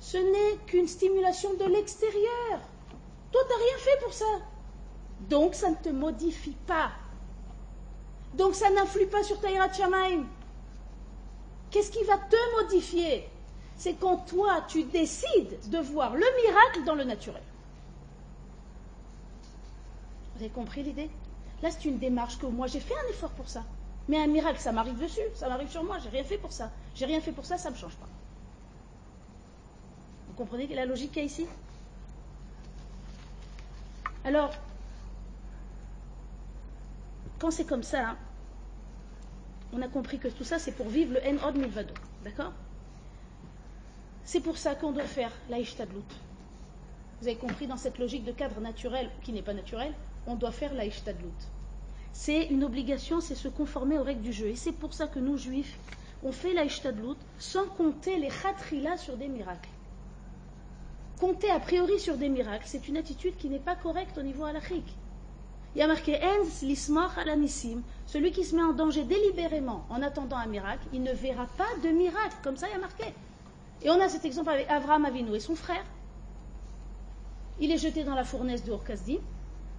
[0.00, 2.58] ce n'est qu'une stimulation de l'extérieur.
[3.30, 4.40] Toi, tu n'as rien fait pour ça.
[5.28, 6.90] Donc, ça ne te modifie pas.
[8.32, 10.24] Donc, ça n'influe pas sur ta Shamaim.
[11.70, 13.28] Qu'est-ce qui va te modifier?
[13.76, 17.42] C'est quand toi, tu décides de voir le miracle dans le naturel.
[20.34, 21.10] Vous avez compris l'idée?
[21.62, 23.64] Là, c'est une démarche que moi, j'ai fait un effort pour ça.
[24.08, 26.70] Mais un miracle, ça m'arrive dessus, ça m'arrive sur moi, j'ai rien fait pour ça.
[26.94, 28.08] J'ai rien fait pour ça, ça ne me change pas.
[30.28, 31.46] Vous comprenez la logique qu'il y a ici?
[34.24, 34.50] Alors,
[37.38, 38.16] quand c'est comme ça, hein,
[39.72, 41.94] on a compris que tout ça, c'est pour vivre le En Od Milvado.
[42.24, 42.52] D'accord?
[44.24, 46.00] C'est pour ça qu'on doit faire la Ishtadlut.
[47.20, 49.94] Vous avez compris, dans cette logique de cadre naturel, qui n'est pas naturel,
[50.26, 51.40] on doit faire la Ishtadlut.
[52.12, 54.46] C'est une obligation, c'est se conformer aux règles du jeu.
[54.46, 55.78] Et c'est pour ça que nous, juifs,
[56.22, 59.70] on fait la Ishtadlut sans compter les khatrila sur des miracles.
[61.20, 64.44] Compter a priori sur des miracles, c'est une attitude qui n'est pas correcte au niveau
[64.44, 64.96] halachique.
[65.74, 70.02] Il y a marqué Enz lismach alanissim, celui qui se met en danger délibérément en
[70.02, 73.12] attendant un miracle, il ne verra pas de miracle, comme ça il y a marqué.
[73.82, 75.84] Et on a cet exemple avec Avram Avinu et son frère.
[77.60, 79.18] Il est jeté dans la fournaise de Orkazdim.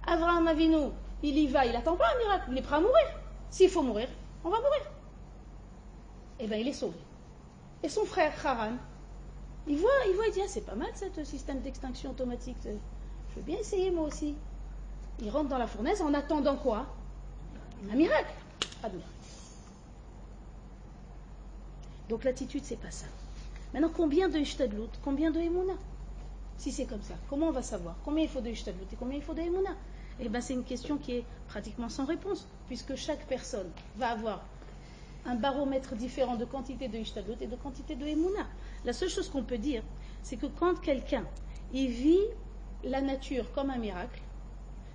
[0.06, 0.90] Avram Avinu,
[1.22, 3.06] il y va, il n'attend pas un miracle, il est prêt à mourir.
[3.50, 4.08] S'il faut mourir,
[4.44, 4.82] on va mourir.
[6.38, 6.98] Eh bien, il est sauvé.
[7.82, 8.72] Et son frère Haran,
[9.66, 12.56] il voit, il voit, il dit ah, c'est pas mal ce système d'extinction automatique.
[12.62, 14.34] Je veux bien essayer moi aussi.
[15.20, 16.86] Il rentre dans la fournaise en attendant quoi?
[17.90, 18.34] Un miracle.
[18.82, 18.88] Pas.
[22.08, 23.06] Donc l'attitude, c'est pas ça.
[23.72, 25.74] Maintenant, combien de Ishtadlut Combien de Emouna?
[26.58, 27.96] Si c'est comme ça, comment on va savoir?
[28.04, 29.70] Combien il faut de Ishtadlut et combien il faut de Emouna?
[30.20, 34.44] Eh bien, c'est une question qui est pratiquement sans réponse, puisque chaque personne va avoir
[35.26, 38.46] un baromètre différent de quantité de Ishtadlut et de quantité de Emouna.
[38.84, 39.82] La seule chose qu'on peut dire,
[40.22, 41.24] c'est que quand quelqu'un
[41.72, 42.20] vit
[42.84, 44.20] la nature comme un miracle,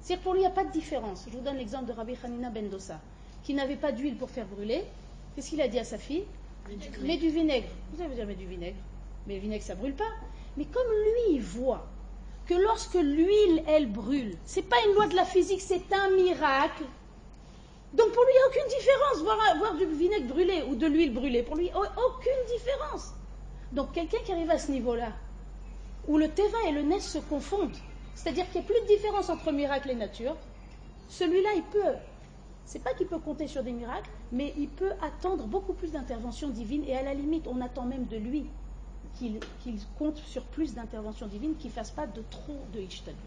[0.02, 1.26] c'est-à-dire pour lui, il n'y a pas de différence.
[1.30, 3.00] Je vous donne l'exemple de Rabbi Hanina Bendosa,
[3.44, 4.84] qui n'avait pas d'huile pour faire brûler.
[5.36, 6.24] Qu'est-ce qu'il a dit à sa fille?
[7.04, 7.68] Mets du vinaigre.
[7.94, 8.78] Vous avez jamais du vinaigre.
[9.28, 10.12] Mais le vinaigre, ça brûle pas.
[10.58, 11.86] Mais comme lui, il voit
[12.52, 16.84] que lorsque l'huile, elle brûle, c'est pas une loi de la physique, c'est un miracle.
[17.94, 21.14] Donc pour lui, il n'y a aucune différence, voir, du vinaigre brûlé ou de l'huile
[21.14, 21.44] brûlée.
[21.44, 23.14] Pour lui, aucune différence.
[23.72, 25.14] Donc quelqu'un qui arrive à ce niveau-là,
[26.10, 27.78] où le Teva et le Nes se confondent,
[28.16, 30.36] c'est-à-dire qu'il n'y a plus de différence entre miracle et nature,
[31.08, 31.96] celui-là, il peut,
[32.66, 36.50] c'est pas qu'il peut compter sur des miracles, mais il peut attendre beaucoup plus d'interventions
[36.50, 38.50] divines, et à la limite, on attend même de lui
[39.18, 39.40] qu'il
[39.98, 43.20] compte sur plus d'interventions divines, qu'il ne fasse pas de trop de Ishtadlut.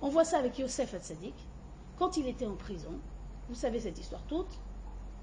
[0.00, 1.34] On voit ça avec Yosef Hatzadik,
[1.98, 2.92] quand il était en prison,
[3.48, 4.58] vous savez cette histoire toute,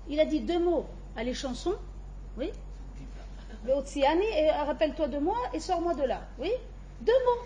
[0.07, 0.85] il a dit deux mots
[1.15, 1.75] à les chansons,
[2.37, 2.51] oui,
[3.67, 6.51] et rappelle-toi de moi et sors-moi de là, oui,
[7.01, 7.45] deux mots.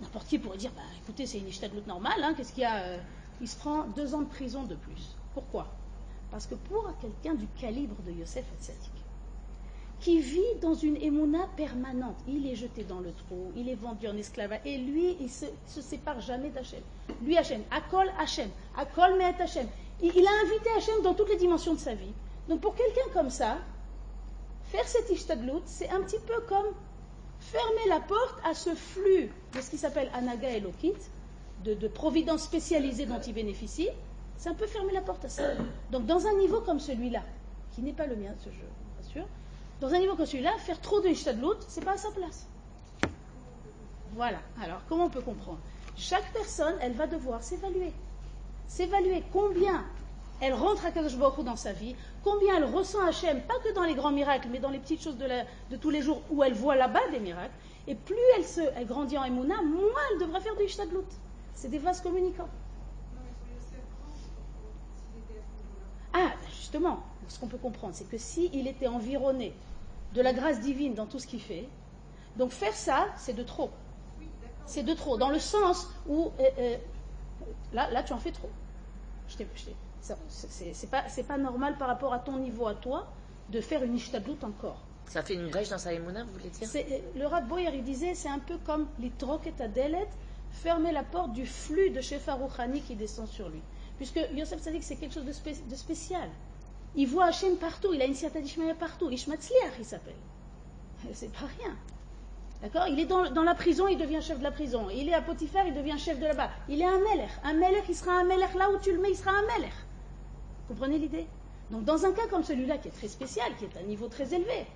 [0.00, 2.82] N'importe qui pourrait dire, bah, écoutez, c'est une ishtadlut normale, hein, qu'est-ce qu'il y a
[2.84, 2.98] euh,
[3.40, 5.16] Il se prend deux ans de prison de plus.
[5.34, 5.68] Pourquoi?
[6.30, 8.99] Parce que pour quelqu'un du calibre de Yosef Hatzadik,
[10.00, 14.08] qui vit dans une émouna permanente, il est jeté dans le trou, il est vendu
[14.08, 16.80] en esclavage, et lui, il se, se sépare jamais d'Hachem.
[17.22, 19.66] Lui, Hachem, Akol Hachem, Akol Mehet Hachem.
[20.02, 22.12] Il, il, a invité Hachem dans toutes les dimensions de sa vie.
[22.48, 23.58] Donc pour quelqu'un comme ça,
[24.64, 26.66] faire cette ishtadlut, c'est un petit peu comme
[27.40, 30.94] fermer la porte à ce flux de ce qui s'appelle Anaga et Lokit,
[31.64, 33.88] de, providence spécialisée dont il bénéficie,
[34.36, 35.42] c'est un peu fermer la porte à ça.
[35.90, 37.22] Donc dans un niveau comme celui-là,
[37.72, 38.66] qui n'est pas le mien, ce jeu,
[38.98, 39.24] bien sûr,
[39.80, 42.46] dans un niveau comme celui-là, faire trop de Ishtadlut, c'est pas à sa place.
[44.14, 44.38] Voilà.
[44.62, 45.60] Alors, comment on peut comprendre?
[45.96, 47.92] Chaque personne, elle va devoir s'évaluer.
[48.66, 49.84] S'évaluer combien
[50.40, 53.84] elle rentre à Kadosh Baruch dans sa vie, combien elle ressent Hachem, pas que dans
[53.84, 56.76] les grands miracles, mais dans les petites choses de, tous les jours où elle voit
[56.76, 57.52] là-bas des miracles,
[57.86, 61.04] et plus elle, se, grandit en Emouna, moins elle devra faire du Ishtadlut.
[61.54, 62.48] C'est des vases communicants.
[66.12, 69.54] Ah, justement, ce qu'on peut comprendre, c'est que s'il était environné
[70.14, 71.68] de la grâce divine dans tout ce qu'il fait,
[72.36, 73.70] donc faire ça, c'est de trop.
[74.66, 76.76] C'est de trop, dans le sens où, euh, euh,
[77.72, 78.50] là, là, tu en fais trop.
[79.28, 83.08] C'est pas, pas normal par rapport à ton niveau à toi
[83.48, 84.80] de faire une ishtadlut encore.
[85.06, 86.68] Ça fait une brèche dans sa émouna, vous voulez dire?
[87.16, 90.08] Le Rav Boyer, il disait, c'est un peu comme et adelet,
[90.52, 93.60] fermer la porte du flux de Shefa Rouhani qui descend sur lui.
[93.96, 96.28] Puisque Yosef Sadik, c'est quelque chose de, spécial.
[96.96, 99.10] Il voit Hachem partout, il a une certaine Ishmael partout.
[99.10, 100.16] Ishmatzliach, il s'appelle.
[101.12, 101.76] C'est pas rien.
[102.62, 102.88] D'accord?
[102.88, 104.88] Il est dans, la prison, il devient chef de la prison.
[104.90, 106.50] Il est à Potiphar, il devient chef de là-bas.
[106.68, 107.30] Il est un melech.
[107.44, 109.72] Un melech, il sera un melech là où tu le mets, il sera un melech.
[110.68, 111.26] Comprenez l'idée?
[111.70, 114.08] Donc dans un cas comme celui-là, qui est très spécial, qui est à un niveau
[114.08, 114.66] très élevé,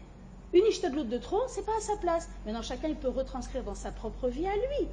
[0.53, 2.29] une ishtadlout de trop, c'est pas à sa place.
[2.47, 4.89] Maintenant, chacun, il peut retranscrire dans sa propre vie à lui.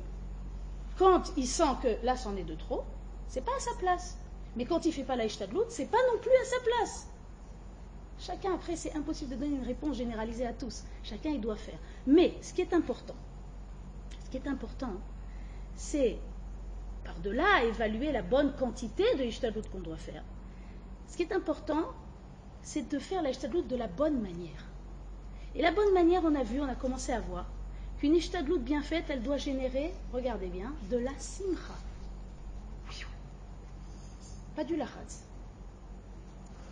[0.97, 2.83] Quand il sent que là, c'en est de trop,
[3.27, 4.17] c'est pas à sa place.
[4.55, 7.07] Mais quand il fait pas la ishtadlout, c'est pas non plus à sa place.
[8.21, 10.83] Chacun, après, c'est impossible de donner une réponse généralisée à tous.
[11.01, 11.79] Chacun, il doit faire.
[12.05, 13.15] Mais ce qui est important,
[14.23, 14.93] ce qui est important,
[15.75, 16.19] c'est
[17.03, 20.23] par-delà évaluer la bonne quantité de l'ishtadlout qu'on doit faire.
[21.07, 21.93] Ce qui est important,
[22.61, 24.67] c'est de faire la de la bonne manière.
[25.55, 27.47] Et la bonne manière, on a vu, on a commencé à voir,
[27.97, 31.73] qu'une ishtadlout bien faite, elle doit générer, regardez bien, de la simcha.
[34.55, 35.30] Pas du lachatz.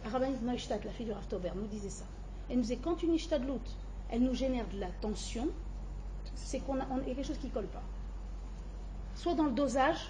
[0.06, 1.26] La fille du Rav
[1.56, 2.06] nous disait ça.
[2.50, 3.62] Elle nous disait quand une ishtadlout,
[4.10, 5.48] elle nous génère de la tension,
[6.36, 7.84] c'est qu'on a, y a quelque chose qui ne colle pas.
[9.16, 10.10] Soit dans le dosage,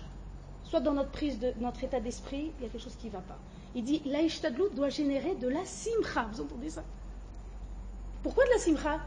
[0.64, 3.12] soit dans notre prise de notre état d'esprit, il y a quelque chose qui ne
[3.14, 3.38] va pas.
[3.76, 6.28] Il dit la ishtadlout doit générer de la simcha.
[6.32, 6.84] Vous entendez ça?
[8.24, 9.00] Pourquoi de la simcha?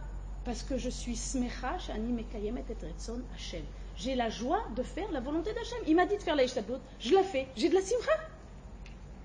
[0.44, 3.62] Parce que je suis smecha, shani mekayemet et retson Hashem.
[3.96, 5.78] J'ai la joie de faire la volonté d'Hachem.
[5.86, 7.46] Il m'a dit de faire la ishtadlout, je la fais.
[7.56, 8.12] J'ai de la simcha.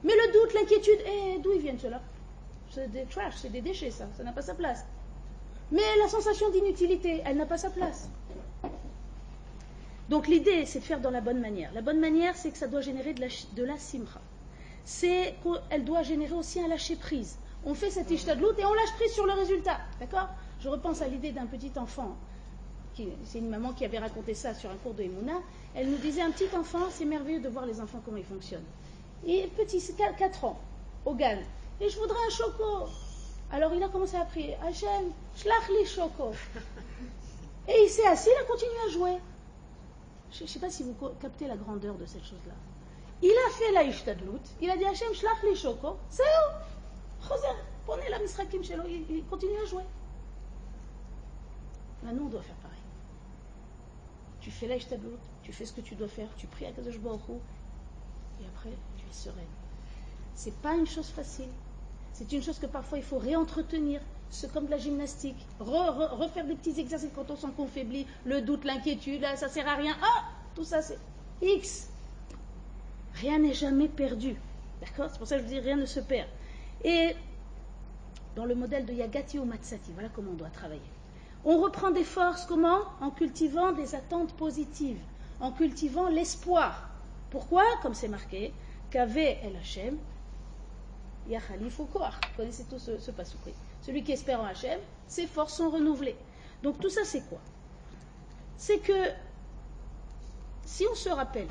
[0.03, 2.01] Mais le doute, l'inquiétude, eh, d'où ils viennent ceux-là?
[2.69, 4.85] C'est des trash, c'est des déchets, ça, ça n'a pas sa place.
[5.71, 8.09] Mais la sensation d'inutilité, elle n'a pas sa place.
[10.09, 11.73] Donc l'idée, c'est de faire dans la bonne manière.
[11.73, 14.21] La bonne manière, c'est que ça doit générer de la, de simra.
[14.85, 17.37] C'est qu'elle doit générer aussi un lâcher-prise.
[17.65, 19.79] On fait cette ishtadlout et on lâche prise sur le résultat.
[19.99, 20.29] D'accord?
[20.61, 22.15] Je repense à l'idée d'un petit enfant.
[23.25, 25.41] C'est une maman qui avait raconté ça sur un cours de Emouna.
[25.75, 28.65] Elle nous disait un petit enfant, c'est merveilleux de voir les enfants comment ils fonctionnent.
[29.25, 30.59] Il est petit, c'est 4 ans,
[31.05, 31.37] au Gan.
[31.79, 32.89] Et je voudrais un choco.
[33.51, 36.31] Alors il a commencé à prier Hachem, shlach li choco.
[37.67, 39.17] Et il s'est assis, il a continué à jouer.
[40.31, 42.53] Je ne sais pas si vous captez la grandeur de cette chose-là.
[43.21, 45.97] Il a fait la ishtadlout, il a dit Hachem, shlach li choco.
[46.09, 46.67] C'est où?
[47.85, 49.83] Prenez la misrakim chez lui, il continue à jouer.
[52.03, 52.77] Maintenant, on doit faire pareil.
[54.41, 54.77] Tu fais la
[55.41, 57.21] tu fais ce que tu dois faire, tu pries à Kadosh Baruch
[58.41, 58.71] et après,
[59.07, 59.45] tu es sereine.
[60.35, 61.49] C'est pas une chose facile.
[62.13, 64.01] C'est une chose que parfois il faut réentretenir.
[64.29, 65.37] C'est comme de la gymnastique.
[65.59, 69.75] refaire des petits exercices quand on sent qu'on faiblit, le doute, l'inquiétude, ça sert à
[69.75, 69.95] rien.
[70.01, 70.23] Ah
[70.55, 70.99] Tout ça, c'est
[71.41, 71.89] X.
[73.15, 74.35] Rien n'est jamais perdu.
[74.81, 75.09] D'accord?
[75.11, 76.27] C'est pour ça que je vous dis rien ne se perd.
[76.83, 77.15] Et
[78.35, 80.81] dans le modèle de Yagati ou Matsati, voilà comment on doit travailler.
[81.45, 82.79] On reprend des forces, comment?
[83.01, 84.99] En cultivant des attentes positives,
[85.39, 86.89] en cultivant l'espoir.
[87.31, 87.63] Pourquoi?
[87.81, 88.53] Comme c'est marqué,
[88.89, 89.97] qu'avait El Hachem,
[91.27, 91.99] Yachalif ou Vous
[92.35, 93.11] connaissez tous ce, ce
[93.81, 96.15] Celui qui espère en Hachem, ses forces sont renouvelées.
[96.63, 97.39] Donc tout ça, c'est quoi?
[98.57, 99.11] C'est que
[100.65, 101.47] si on se rappelle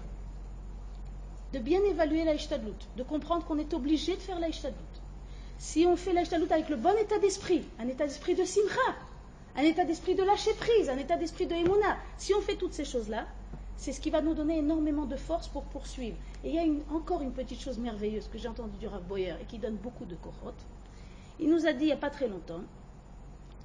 [1.53, 4.49] de bien évaluer la de comprendre qu'on est obligé de faire la
[5.59, 8.95] si on fait la avec le bon état d'esprit, un état d'esprit de simcha,
[9.57, 12.75] un état d'esprit de lâcher prise, un état d'esprit de émouna, si on fait toutes
[12.75, 13.27] ces choses-là,
[13.77, 16.17] c'est ce qui va nous donner énormément de force pour poursuivre.
[16.45, 19.35] Et il y a encore une petite chose merveilleuse que j'ai entendue du Rav Boyer
[19.41, 20.55] et qui donne beaucoup de kohot.
[21.39, 22.63] Il nous a dit il n'y a pas très longtemps,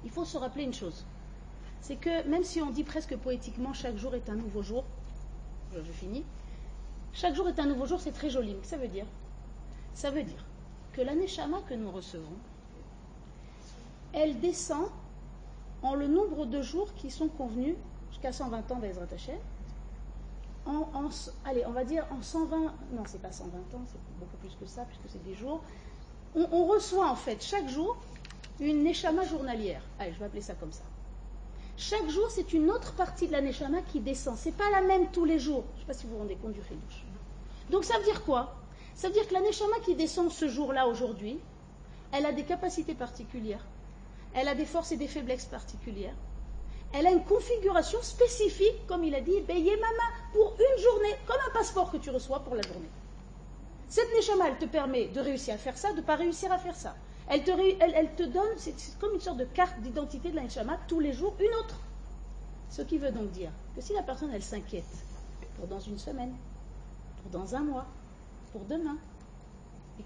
[0.04, 1.06] il faut se rappeler une chose.
[1.80, 4.84] C'est que même si on dit presque poétiquement chaque jour est un nouveau jour,
[5.74, 6.24] je, finis,
[7.12, 8.54] chaque jour est un nouveau jour, c'est très joli.
[8.54, 9.06] Mais ça veut dire
[9.94, 10.44] Ça veut dire
[10.92, 12.36] que l'année Shama que nous recevons,
[14.12, 14.88] elle descend
[15.82, 17.74] en le nombre de jours qui sont convenus
[18.10, 19.38] jusqu'à 120 ans d'Ezrat Hashem,
[20.66, 21.08] en,
[21.44, 22.56] allez, on va dire en 120,
[22.92, 25.62] non, c'est pas 120 ans, c'est beaucoup plus que ça, puisque c'est des jours.
[26.34, 27.96] On, reçoit en fait chaque jour
[28.58, 29.82] une neshama journalière.
[29.98, 30.84] Allez, je vais appeler ça comme ça.
[31.76, 34.36] Chaque jour, c'est une autre partie de la neshama qui descend.
[34.36, 35.64] C'est pas la même tous les jours.
[35.74, 37.04] Je sais pas si vous vous rendez compte du chidouche.
[37.70, 38.54] Donc ça veut dire quoi?
[38.94, 41.38] Ça veut dire que la neshama qui descend ce jour-là, aujourd'hui,
[42.12, 43.66] elle a des capacités particulières.
[44.32, 46.14] Elle a des forces et des faiblesses particulières
[46.92, 51.52] elle a une configuration spécifique, comme il a dit, Mama, pour une journée, comme un
[51.52, 52.88] passeport que tu reçois pour la journée.
[53.88, 56.58] Cette Neshama, elle te permet de réussir à faire ça, de ne pas réussir à
[56.58, 56.94] faire ça.
[57.28, 60.78] Elle te, elle, te donne, c'est comme une sorte de carte d'identité de la Neshama,
[60.88, 61.80] tous les jours, une autre.
[62.68, 64.84] Ce qui veut donc dire que si la personne, elle s'inquiète
[65.56, 66.34] pour dans une semaine,
[67.22, 67.86] pour dans un mois,
[68.50, 68.96] pour demain,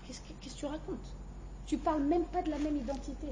[0.07, 1.17] qu'est-ce que tu racontes?
[1.67, 3.29] Tu parles même pas de la même identité.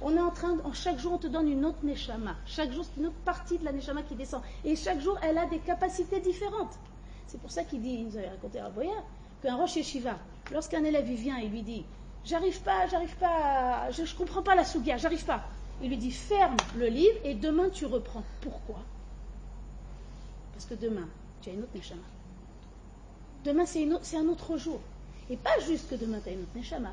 [0.00, 2.36] On est en train, chaque jour, on te donne une autre neshama.
[2.46, 4.42] Chaque jour, c'est une autre partie de la neshama qui descend.
[4.64, 6.78] Et chaque jour, elle a des capacités différentes.
[7.26, 8.90] C'est pour ça qu'il dit, il nous avait raconté à Boya,
[9.42, 10.18] qu'un roche yeshiva,
[10.52, 11.84] lorsqu'un élève vient et lui dit
[12.24, 15.44] J'arrive pas, j'arrive pas, je, ne comprends pas la sougia, j'arrive pas.
[15.80, 18.24] Il lui dit ferme le livre et demain tu reprends.
[18.40, 18.80] Pourquoi?
[20.52, 21.08] Parce que demain,
[21.40, 22.02] tu as une autre Neshama.
[23.44, 24.80] Demain, c'est un autre jour.
[25.30, 26.92] Et pas juste que demain, tu as une autre Neshama.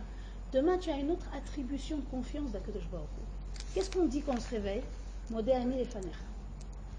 [0.56, 2.88] Demain, tu as une autre attribution de confiance d'Akadosh
[3.74, 4.84] Qu'est-ce qu'on dit quand on se réveille?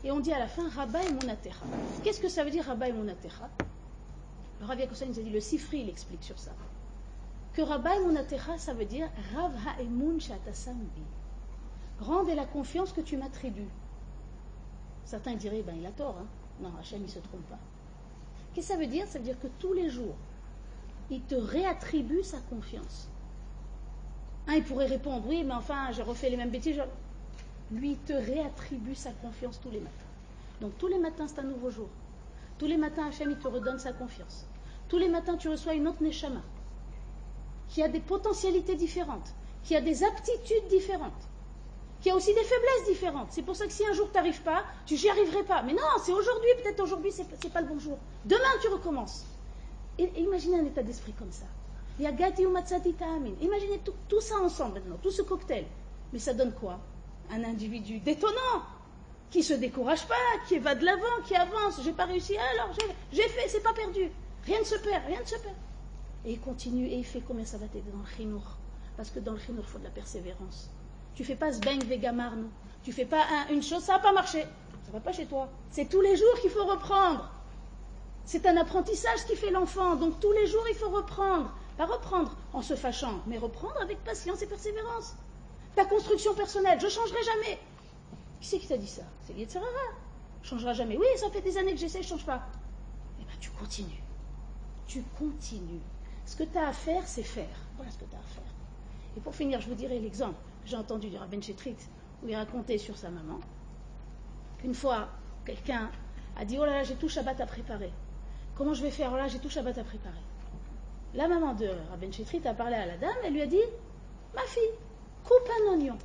[0.05, 1.65] Et on dit à la fin Rabba et Monatecha.
[2.05, 3.49] Qu'est-ce que ça veut dire Rabba et Monatecha?
[4.61, 6.51] Le Rav Yakosan nous a dit, le Sifri, il explique sur ça.
[7.55, 11.07] Que Rabba et Monatecha, ça veut dire Rav Ha'emun Shatasambi.
[12.01, 13.71] Rende la confiance que tu m'attribues.
[15.07, 16.19] Certains diraient, ben il a tort.
[16.21, 16.27] Hein.
[16.61, 17.59] Non, Hachem, il ne se trompe pas.
[18.53, 19.07] Qu'est-ce que ça veut dire?
[19.07, 20.17] Ça veut dire que tous les jours,
[21.09, 23.09] il te réattribue sa confiance.
[24.49, 26.81] Un, il pourrait répondre, oui, mais enfin, j'ai refait les mêmes bêtises.
[27.71, 30.07] Lui, il te réattribue sa confiance tous les matins.
[30.61, 31.89] Donc tous les matins, c'est un nouveau jour.
[32.59, 34.47] Tous les matins, Hachem, il te redonne sa confiance.
[34.89, 36.43] Tous les matins, tu reçois une autre Neshama,
[37.69, 39.35] qui a des potentialités différentes,
[39.65, 41.13] qui a des aptitudes différentes,
[42.01, 43.29] qui a aussi des faiblesses différentes.
[43.31, 45.63] C'est pour ça que si un jour tu n'arrives pas, tu n'y arriverai pas.
[45.63, 47.99] Mais non, c'est aujourd'hui, peut-être aujourd'hui, ce n'est pas le bon jour.
[48.25, 49.27] Demain, tu recommences.
[49.99, 51.47] Et, imaginez un état d'esprit comme ça.
[51.99, 55.65] Imaginez tout, ça ensemble maintenant, tout ce cocktail.
[56.13, 56.79] Mais ça donne quoi?
[57.31, 58.63] Un individu détonnant,
[59.31, 60.15] qui se décourage pas,
[60.47, 61.81] qui va de l'avant, qui avance.
[61.83, 62.71] J'ai pas réussi, alors
[63.13, 64.11] j'ai fait, c'est pas perdu.
[64.45, 65.57] Rien ne se perd, rien ne se perd.
[66.25, 68.43] Et il continue et il fait combien ça va t'aider dans le chinour
[68.97, 70.71] Parce que dans le chinour, il faut de la persévérance.
[71.15, 72.49] Tu fais pas ce bang vegamarno.
[72.83, 74.43] Tu fais pas une chose, ça n'a pas marché.
[74.85, 75.49] Ça va pas chez toi.
[75.71, 77.29] C'est tous les jours qu'il faut reprendre.
[78.25, 79.97] C'est un apprentissage qui fait l'enfant.
[79.97, 81.53] Donc tous les jours, il faut reprendre.
[81.77, 85.14] Pas reprendre en se fâchant, mais reprendre avec patience et persévérance.
[85.74, 87.59] Ta construction personnelle, je ne changerai jamais.
[88.41, 89.03] Qui c'est qui t'a dit ça?
[89.27, 89.66] C'est Yetzirara.
[90.43, 90.97] Changerai jamais.
[90.97, 92.47] Oui, ça fait des années que j'essaie, je ne change pas.
[93.20, 94.03] Eh bien, tu continues.
[94.87, 95.83] Tu continues.
[96.24, 97.57] Ce que tu as à faire, c'est faire.
[97.77, 98.55] Voilà ce que tu as à faire.
[99.16, 101.77] Et pour finir, je vous dirai l'exemple que j'ai entendu du Rabben Chetrit,
[102.22, 103.41] où il racontait sur sa maman
[104.59, 105.09] qu'une fois,
[105.45, 105.91] quelqu'un
[106.37, 107.93] a dit Oh là là, j'ai tout Shabbat à préparer.
[108.55, 109.11] Comment je vais faire?
[109.12, 110.22] Oh là, j'ai tout Shabbat à préparer.
[111.17, 113.57] La maman de Rabben Chetrit a parlé à la dame, elle lui a dit
[114.35, 114.62] Ma fille,
[115.25, 115.97] coupe un oignon.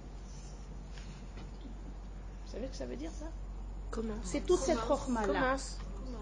[2.45, 3.25] Vous savez ce que ça veut dire ça?
[4.23, 5.57] C'est toute cette rochma-là.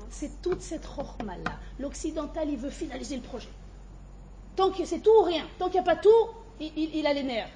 [0.09, 1.59] C'est toute cette rochma-là.
[1.79, 3.49] L'occidental, il veut finaliser le projet.
[4.55, 6.09] Tant que c'est tout ou rien, tant qu'il n'y a pas tout,
[6.59, 7.51] il, a les nerfs.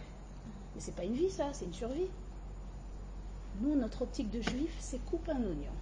[0.76, 2.10] Mais c'est pas une vie, ça, c'est une survie.
[3.60, 5.74] Nous, notre optique de juif, c'est coupe un oignon.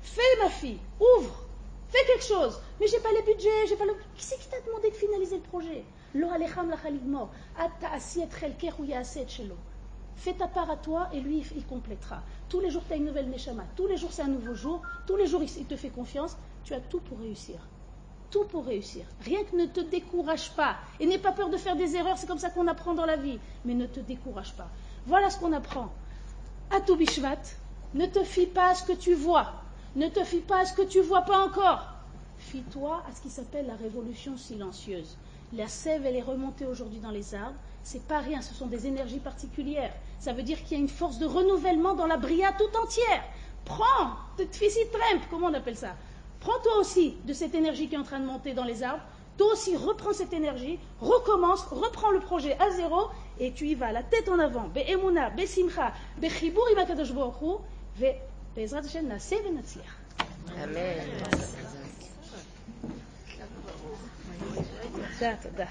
[0.00, 1.44] Fais, ma fille, ouvre,
[1.92, 2.60] fais quelque chose.
[2.80, 3.94] Mais j'ai pas les budgets, j'ai pas le.
[4.16, 5.84] Qui c'est qui t'a demandé de finaliser le projet?
[10.14, 12.22] Fais ta part à toi et lui, il complétera.
[12.48, 13.64] Tous les jours, tu as une nouvelle Neshama.
[13.76, 14.82] Tous les jours, c'est un nouveau jour.
[15.06, 16.36] Tous les jours, il te fait confiance.
[16.64, 17.56] Tu as tout pour réussir
[18.32, 19.04] tout pour réussir.
[19.20, 20.76] Rien que ne te décourage pas.
[20.98, 23.16] Et n'aie pas peur de faire des erreurs, c'est comme ça qu'on apprend dans la
[23.16, 23.38] vie.
[23.64, 24.68] Mais ne te décourage pas.
[25.06, 25.92] Voilà ce qu'on apprend.
[26.70, 27.42] À tout Bishvat,
[27.94, 29.61] ne te fie pas à ce que tu vois.
[29.94, 31.86] Ne te fie pas à ce que tu vois pas encore.
[32.38, 35.18] Fie-toi à ce qui s'appelle la révolution silencieuse.
[35.52, 37.58] La sève, elle est remontée aujourd'hui dans les arbres.
[37.82, 39.92] C'est pas rien, ce sont des énergies particulières.
[40.18, 43.22] Ça veut dire qu'il y a une force de renouvellement dans la bria tout entière.
[43.66, 45.94] Prends, te trempe, comment on appelle ça?
[46.40, 49.04] Prends toi aussi de cette énergie qui est en train de monter dans les arbres.
[49.36, 53.92] Toi aussi, reprends cette énergie, recommence, reprends le projet à zéro et tu y vas,
[53.92, 54.68] la tête en avant.
[54.68, 55.92] Be'simcha,
[58.56, 59.94] בעזרת השם נעשה ונצליח.
[60.50, 60.72] אמן.
[65.18, 65.66] תודה, תודה.